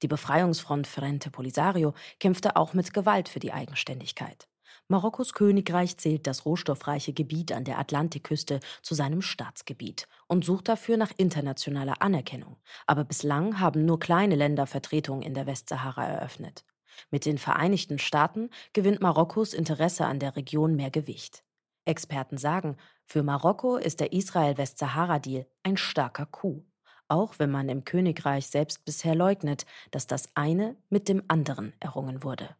Die 0.00 0.08
Befreiungsfront 0.08 0.86
Frente 0.86 1.32
Polisario 1.32 1.92
kämpfte 2.20 2.54
auch 2.54 2.72
mit 2.72 2.94
Gewalt 2.94 3.28
für 3.28 3.40
die 3.40 3.52
Eigenständigkeit. 3.52 4.46
Marokkos 4.88 5.32
Königreich 5.32 5.96
zählt 5.96 6.28
das 6.28 6.46
rohstoffreiche 6.46 7.12
Gebiet 7.12 7.50
an 7.50 7.64
der 7.64 7.78
Atlantikküste 7.80 8.60
zu 8.82 8.94
seinem 8.94 9.20
Staatsgebiet 9.20 10.06
und 10.28 10.44
sucht 10.44 10.68
dafür 10.68 10.96
nach 10.96 11.10
internationaler 11.16 12.02
Anerkennung. 12.02 12.56
Aber 12.86 13.02
bislang 13.02 13.58
haben 13.58 13.84
nur 13.84 13.98
kleine 13.98 14.36
Länder 14.36 14.68
Vertretungen 14.68 15.22
in 15.22 15.34
der 15.34 15.46
Westsahara 15.46 16.06
eröffnet. 16.06 16.64
Mit 17.10 17.26
den 17.26 17.36
Vereinigten 17.36 17.98
Staaten 17.98 18.48
gewinnt 18.72 19.00
Marokkos 19.00 19.54
Interesse 19.54 20.06
an 20.06 20.20
der 20.20 20.36
Region 20.36 20.76
mehr 20.76 20.90
Gewicht. 20.90 21.42
Experten 21.84 22.38
sagen, 22.38 22.76
für 23.04 23.22
Marokko 23.22 23.76
ist 23.76 24.00
der 24.00 24.12
Israel-Westsahara-Deal 24.12 25.46
ein 25.62 25.76
starker 25.76 26.26
Coup. 26.26 26.64
Auch 27.08 27.38
wenn 27.38 27.50
man 27.50 27.68
im 27.68 27.84
Königreich 27.84 28.48
selbst 28.48 28.84
bisher 28.84 29.14
leugnet, 29.14 29.66
dass 29.90 30.06
das 30.06 30.28
eine 30.34 30.76
mit 30.90 31.08
dem 31.08 31.22
anderen 31.28 31.72
errungen 31.80 32.24
wurde. 32.24 32.56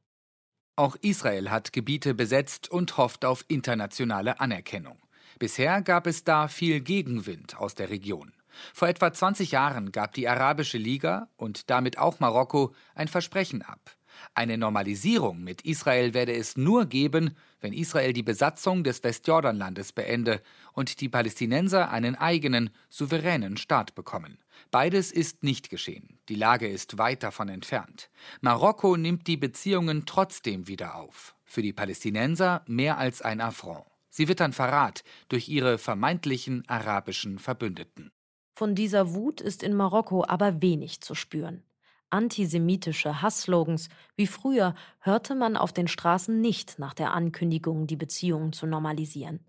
Auch 0.79 0.97
Israel 1.01 1.51
hat 1.51 1.73
Gebiete 1.73 2.13
besetzt 2.13 2.71
und 2.71 2.99
hofft 2.99 3.25
auf 3.25 3.47
internationale 3.49 4.41
Anerkennung. 4.41 4.99
Bisher 5.39 5.81
gab 5.81 6.07
es 6.07 6.23
da 6.23 6.49
viel 6.49 6.81
Gegenwind 6.81 7.57
aus 7.57 7.75
der 7.75 7.89
Region. 7.89 8.35
Vor 8.75 8.87
etwa 8.89 9.11
20 9.11 9.53
Jahren 9.53 9.91
gab 9.91 10.13
die 10.13 10.29
Arabische 10.29 10.77
Liga 10.77 11.31
und 11.39 11.71
damit 11.71 11.97
auch 11.97 12.21
Marokko 12.21 12.75
ein 12.95 13.09
Versprechen 13.09 13.63
ab. 13.63 13.97
Eine 14.35 14.59
Normalisierung 14.59 15.43
mit 15.43 15.63
Israel 15.63 16.13
werde 16.13 16.35
es 16.35 16.59
nur 16.59 16.85
geben, 16.85 17.35
wenn 17.61 17.73
Israel 17.73 18.13
die 18.13 18.23
Besatzung 18.23 18.85
des 18.85 19.03
Westjordanlandes 19.03 19.93
beende 19.93 20.43
und 20.77 21.01
die 21.01 21.09
Palästinenser 21.09 21.91
einen 21.91 22.15
eigenen, 22.15 22.71
souveränen 22.91 23.57
Staat 23.57 23.95
bekommen. 23.95 24.39
Beides 24.71 25.11
ist 25.11 25.43
nicht 25.43 25.71
geschehen. 25.71 26.21
Die 26.29 26.35
Lage 26.35 26.69
ist 26.69 26.99
weit 26.99 27.23
davon 27.23 27.49
entfernt. 27.49 28.11
Marokko 28.43 28.97
nimmt 28.97 29.27
die 29.27 29.39
Beziehungen 29.39 30.05
trotzdem 30.05 30.69
wieder 30.69 30.97
auf. 30.97 31.35
Für 31.45 31.63
die 31.63 31.73
Palästinenser 31.73 32.63
mehr 32.67 32.99
als 32.99 33.23
ein 33.23 33.41
Affront. 33.41 33.87
Sie 34.11 34.29
wittern 34.29 34.53
Verrat 34.53 35.03
durch 35.29 35.49
ihre 35.49 35.79
vermeintlichen 35.79 36.63
arabischen 36.69 37.39
Verbündeten. 37.39 38.13
Von 38.53 38.75
dieser 38.75 39.15
Wut 39.15 39.41
ist 39.41 39.63
in 39.63 39.75
Marokko 39.75 40.25
aber 40.29 40.61
wenig 40.61 41.01
zu 41.01 41.15
spüren. 41.15 41.63
Antisemitische 42.11 43.23
Hassslogans 43.23 43.89
wie 44.15 44.27
früher 44.27 44.75
hörte 45.01 45.35
man 45.35 45.57
auf 45.57 45.73
den 45.73 45.89
Straßen 45.89 46.39
nicht 46.41 46.79
nach 46.79 46.95
der 46.95 47.13
Ankündigung, 47.13 47.87
die 47.87 47.97
Beziehungen 47.97 48.53
zu 48.53 48.67
normalisieren. 48.67 49.41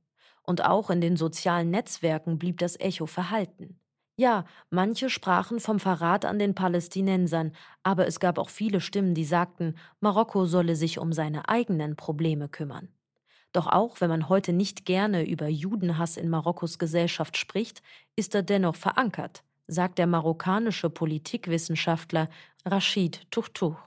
Und 0.48 0.66
auch 0.66 0.90
in 0.90 1.02
den 1.02 1.18
sozialen 1.18 1.70
Netzwerken 1.70 2.40
blieb 2.40 2.58
das 2.58 2.80
Echo 2.80 3.06
verhalten. 3.06 3.80
Ja, 4.20 4.46
manche 4.72 5.12
sprachen 5.12 5.60
vom 5.60 5.80
Verrat 5.80 6.26
an 6.26 6.40
den 6.40 6.56
Palästinensern, 6.56 7.52
aber 7.84 8.08
es 8.08 8.20
gab 8.20 8.40
auch 8.40 8.50
viele 8.50 8.82
Stimmen, 8.82 9.14
die 9.14 9.26
sagten, 9.26 9.76
Marokko 10.00 10.46
solle 10.46 10.76
sich 10.76 10.98
um 10.98 11.14
seine 11.14 11.48
eigenen 11.50 11.96
Probleme 11.96 12.50
kümmern. 12.50 12.90
Doch 13.54 13.68
auch 13.68 14.02
wenn 14.02 14.10
man 14.10 14.30
heute 14.30 14.54
nicht 14.54 14.86
gerne 14.86 15.28
über 15.28 15.48
Judenhass 15.48 16.18
in 16.18 16.30
Marokkos 16.30 16.80
Gesellschaft 16.80 17.38
spricht, 17.38 17.84
ist 18.16 18.34
er 18.34 18.44
dennoch 18.44 18.76
verankert, 18.76 19.44
sagt 19.68 20.00
der 20.00 20.08
marokkanische 20.08 20.90
Politikwissenschaftler 20.90 22.30
Rashid 22.66 23.30
Tuchtuch. 23.32 23.78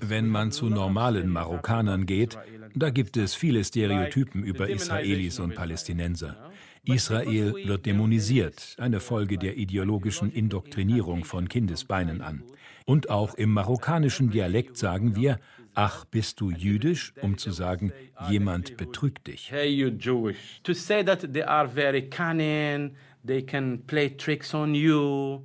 Wenn 0.00 0.28
man 0.28 0.52
zu 0.52 0.66
normalen 0.66 1.28
Marokkanern 1.28 2.06
geht, 2.06 2.38
da 2.74 2.90
gibt 2.90 3.16
es 3.16 3.34
viele 3.34 3.64
Stereotypen 3.64 4.42
über 4.44 4.68
Israelis 4.68 5.38
und 5.38 5.54
Palästinenser. 5.54 6.36
Israel 6.84 7.54
wird 7.54 7.84
dämonisiert, 7.86 8.76
eine 8.78 9.00
Folge 9.00 9.38
der 9.38 9.56
ideologischen 9.56 10.32
Indoktrinierung 10.32 11.24
von 11.24 11.48
Kindesbeinen 11.48 12.22
an. 12.22 12.42
Und 12.86 13.10
auch 13.10 13.34
im 13.34 13.52
marokkanischen 13.52 14.30
Dialekt 14.30 14.76
sagen 14.76 15.14
wir, 15.14 15.38
ach, 15.74 16.04
bist 16.06 16.40
du 16.40 16.50
jüdisch, 16.50 17.12
um 17.20 17.36
zu 17.36 17.50
sagen, 17.50 17.92
jemand 18.28 18.76
betrügt 18.76 19.26
dich. 19.26 19.50
Hey, 19.50 19.68
you 19.68 19.88
Jewish. 19.88 20.60
To 20.62 20.72
say 20.72 21.04
that 21.04 21.32
they 21.32 21.42
are 21.42 21.68
very 21.68 22.08
cunning, 22.08 22.96
they 23.24 23.42
can 23.42 23.86
play 23.86 24.08
tricks 24.16 24.54
on 24.54 24.74
you. 24.74 25.42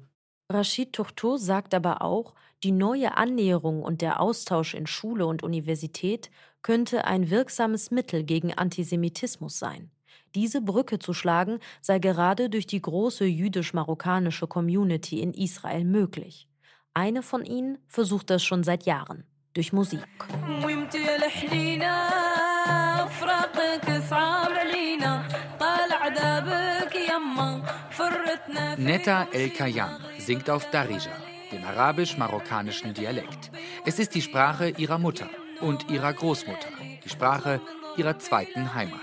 Rashid 0.52 0.94
Tourtou 0.94 1.38
sagt 1.38 1.74
aber 1.74 2.02
auch, 2.02 2.34
Die 2.64 2.72
neue 2.72 3.18
Annäherung 3.18 3.84
und 3.84 4.02
der 4.02 4.20
Austausch 4.20 4.74
in 4.74 4.88
Schule 4.88 5.26
und 5.28 5.44
Universität 5.44 6.32
könnte 6.62 7.06
ein 7.06 7.30
wirksames 7.30 7.92
Mittel 7.92 8.24
gegen 8.24 8.54
Antisemitismus 8.54 9.60
sein. 9.60 9.92
Diese 10.34 10.62
Brücke 10.62 11.00
zu 11.00 11.14
schlagen 11.14 11.60
sei 11.82 12.00
gerade 12.00 12.50
durch 12.50 12.68
die 12.68 12.82
große 12.82 13.26
jüdisch-marokkanische 13.26 14.48
Community 14.48 15.22
in 15.22 15.34
Israel 15.34 15.86
möglich. 15.86 16.48
Eine 16.94 17.22
von 17.22 17.46
ihnen 17.46 17.78
versucht 17.88 18.30
das 18.30 18.44
schon 18.44 18.64
seit 18.64 18.86
Jahren 18.86 19.26
durch 19.54 19.72
Musik. 19.74 20.02
Netta 28.78 29.28
El 29.32 29.50
Kayam 29.50 29.90
singt 30.18 30.50
auf 30.50 30.70
Darija, 30.72 31.12
dem 31.56 31.64
arabisch-marokkanischen 31.64 32.94
Dialekt. 32.94 33.52
Es 33.86 34.00
ist 34.00 34.14
die 34.14 34.22
Sprache 34.22 34.70
ihrer 34.70 35.00
Mutter 35.00 35.30
und 35.62 35.90
ihrer 35.90 36.14
Großmutter, 36.14 36.68
die 37.04 37.10
Sprache 37.10 37.62
ihrer 37.98 38.20
zweiten 38.20 38.74
Heimat. 38.74 39.00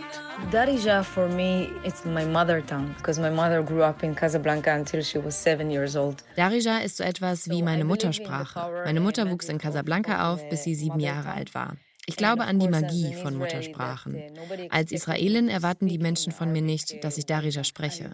Darija 0.50 1.02
for 1.02 1.28
me 1.28 1.68
it's 1.84 2.04
my 2.04 2.24
mother 2.26 2.64
tongue 2.66 2.94
because 2.98 3.20
my 3.20 3.30
mother 3.30 3.62
grew 3.62 3.82
up 3.82 4.02
in 4.02 4.14
Casablanca 4.14 4.74
until 4.74 5.02
she 5.02 5.18
was 5.24 5.40
seven 5.40 5.70
years 5.70 5.96
old. 5.96 6.22
Darija 6.36 6.78
ist 6.78 6.98
so 6.98 7.04
etwas 7.04 7.48
wie 7.48 7.62
meine 7.62 7.84
Muttersprache. 7.84 8.84
Meine 8.84 9.00
Mutter 9.00 9.30
wuchs 9.30 9.48
in 9.48 9.58
Casablanca 9.58 10.32
auf, 10.32 10.46
bis 10.50 10.64
sie 10.64 10.74
sieben 10.74 11.00
Jahre 11.00 11.32
alt 11.32 11.54
war. 11.54 11.76
Ich 12.06 12.16
glaube 12.16 12.44
an 12.44 12.58
die 12.58 12.68
Magie 12.68 13.14
von 13.14 13.36
Muttersprachen. 13.36 14.20
Als 14.70 14.90
Israelin 14.90 15.48
erwarten 15.48 15.86
die 15.86 15.98
Menschen 15.98 16.32
von 16.32 16.52
mir 16.52 16.62
nicht, 16.62 17.02
dass 17.04 17.16
ich 17.16 17.26
Darija 17.26 17.62
spreche. 17.62 18.10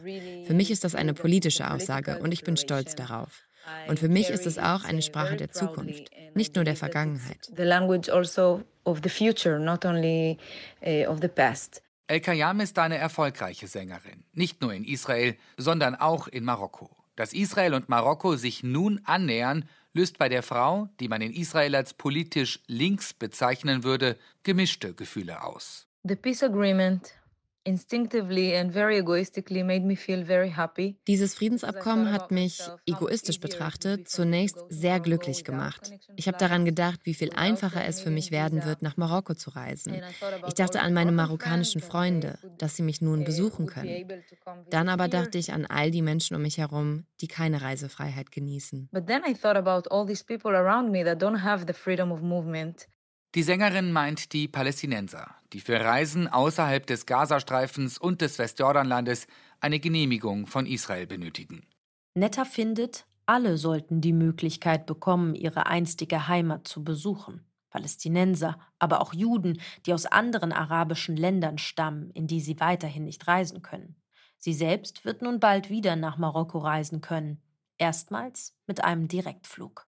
Für 0.47 0.55
mich 0.55 0.71
ist 0.71 0.85
das 0.85 0.95
eine 0.95 1.15
politische 1.15 1.71
Aussage 1.71 2.19
und 2.19 2.33
ich 2.33 2.45
bin 2.45 2.57
stolz 2.57 2.95
darauf. 2.95 3.48
Und 3.89 3.99
für 3.99 4.09
mich 4.09 4.29
ist 4.29 4.47
es 4.47 4.59
auch 4.59 4.85
eine 4.85 5.03
Sprache 5.03 5.37
der 5.37 5.51
Zukunft, 5.51 6.11
nicht 6.35 6.55
nur 6.57 6.65
der 6.65 6.77
Vergangenheit. 6.77 7.51
The 7.57 7.63
language 7.63 8.11
also 8.11 8.63
of 8.85 9.01
the 9.03 9.09
future, 9.09 9.59
not 9.59 9.85
only 9.85 10.39
of 11.07 11.19
the 11.21 11.29
past. 11.29 11.83
El 12.07 12.21
Kayam 12.21 12.61
ist 12.61 12.79
eine 12.79 12.97
erfolgreiche 12.97 13.67
Sängerin, 13.67 14.25
nicht 14.33 14.63
nur 14.63 14.73
in 14.73 14.85
Israel, 14.85 15.37
sondern 15.59 15.95
auch 15.95 16.27
in 16.27 16.43
Marokko. 16.43 16.91
Dass 17.17 17.35
Israel 17.35 17.75
und 17.75 17.91
Marokko 17.91 18.37
sich 18.37 18.63
nun 18.63 19.03
annähern, 19.05 19.69
löst 19.93 20.17
bei 20.17 20.29
der 20.31 20.43
Frau, 20.43 20.89
die 21.01 21.09
man 21.09 21.21
in 21.21 21.35
Israel 21.35 21.75
als 21.75 21.93
politisch 21.93 22.61
links 22.67 23.13
bezeichnen 23.13 23.85
würde, 23.85 24.17
gemischte 24.43 24.95
Gefühle 24.95 25.43
aus. 25.43 25.87
The 26.05 26.17
peace 26.17 26.43
agreement 26.43 27.13
dieses 31.07 31.35
Friedensabkommen 31.35 32.13
hat 32.13 32.31
mich, 32.31 32.61
egoistisch 32.87 33.41
betrachtet, 33.41 34.09
zunächst 34.09 34.59
sehr 34.69 35.01
glücklich 35.01 35.45
gemacht. 35.45 35.91
Ich 36.17 36.29
habe 36.29 36.39
daran 36.39 36.65
gedacht, 36.65 37.01
wie 37.05 37.15
viel 37.15 37.31
einfacher 37.35 37.85
es 37.85 38.01
für 38.01 38.11
mich 38.11 38.31
werden 38.31 38.65
wird, 38.65 38.83
nach 38.83 38.97
Marokko 38.97 39.35
zu 39.35 39.51
reisen. 39.51 40.01
Ich 40.47 40.55
dachte 40.55 40.81
an 40.81 40.95
meine 40.95 41.13
marokkanischen 41.13 41.81
Freunde, 41.81 42.39
dass 42.59 42.77
sie 42.77 42.83
mich 42.83 43.01
nun 43.01 43.25
besuchen 43.25 43.67
können. 43.67 44.09
Dann 44.71 44.89
aber 44.89 45.09
dachte 45.09 45.39
ich 45.39 45.53
an 45.53 45.67
all 45.67 45.91
die 45.91 46.03
Menschen 46.03 46.37
um 46.37 46.43
mich 46.43 46.59
herum, 46.59 47.05
die 47.21 47.29
keine 47.29 47.61
Reisefreiheit 47.63 48.31
genießen. 48.31 48.89
But 48.93 49.07
then 49.07 49.23
I 49.29 49.35
thought 49.35 49.57
about 49.57 49.89
all 49.91 50.07
these 50.07 50.25
people 50.25 50.53
around 50.53 50.91
me 50.91 51.05
that 51.05 51.21
don't 51.23 51.43
have 51.43 51.65
the 51.67 51.73
freedom 51.75 52.13
of 52.13 52.23
movement. 52.23 52.89
Die 53.35 53.43
Sängerin 53.43 53.93
meint 53.93 54.33
die 54.33 54.49
Palästinenser, 54.49 55.35
die 55.53 55.61
für 55.61 55.79
Reisen 55.79 56.29
außerhalb 56.29 56.87
des 56.87 57.05
Gazastreifens 57.05 57.99
und 57.99 58.23
des 58.23 58.39
Westjordanlandes 58.39 59.27
eine 59.61 59.81
Genehmigung 59.81 60.47
von 60.47 60.65
Israel 60.65 61.07
benötigen. 61.07 61.67
Netta 62.15 62.47
findet, 62.47 63.07
alle 63.27 63.59
sollten 63.59 64.01
die 64.01 64.15
Möglichkeit 64.15 64.87
bekommen, 64.87 65.35
ihre 65.35 65.67
einstige 65.67 66.27
Heimat 66.27 66.67
zu 66.67 66.83
besuchen. 66.83 67.45
Palästinenser, 67.69 68.59
aber 68.79 69.03
auch 69.03 69.13
Juden, 69.13 69.61
die 69.85 69.93
aus 69.93 70.07
anderen 70.07 70.53
arabischen 70.53 71.15
Ländern 71.15 71.59
stammen, 71.59 72.11
in 72.13 72.27
die 72.27 72.41
sie 72.41 72.59
weiterhin 72.61 73.05
nicht 73.05 73.29
reisen 73.29 73.61
können. 73.61 73.97
Sie 74.39 74.55
selbst 74.55 75.05
wird 75.05 75.21
nun 75.21 75.39
bald 75.39 75.69
wieder 75.69 75.97
nach 75.97 76.17
Marokko 76.17 76.59
reisen 76.59 77.03
können, 77.03 77.43
erstmals 77.77 78.57
mit 78.67 78.83
einem 78.83 79.07
Direktflug. 79.07 79.87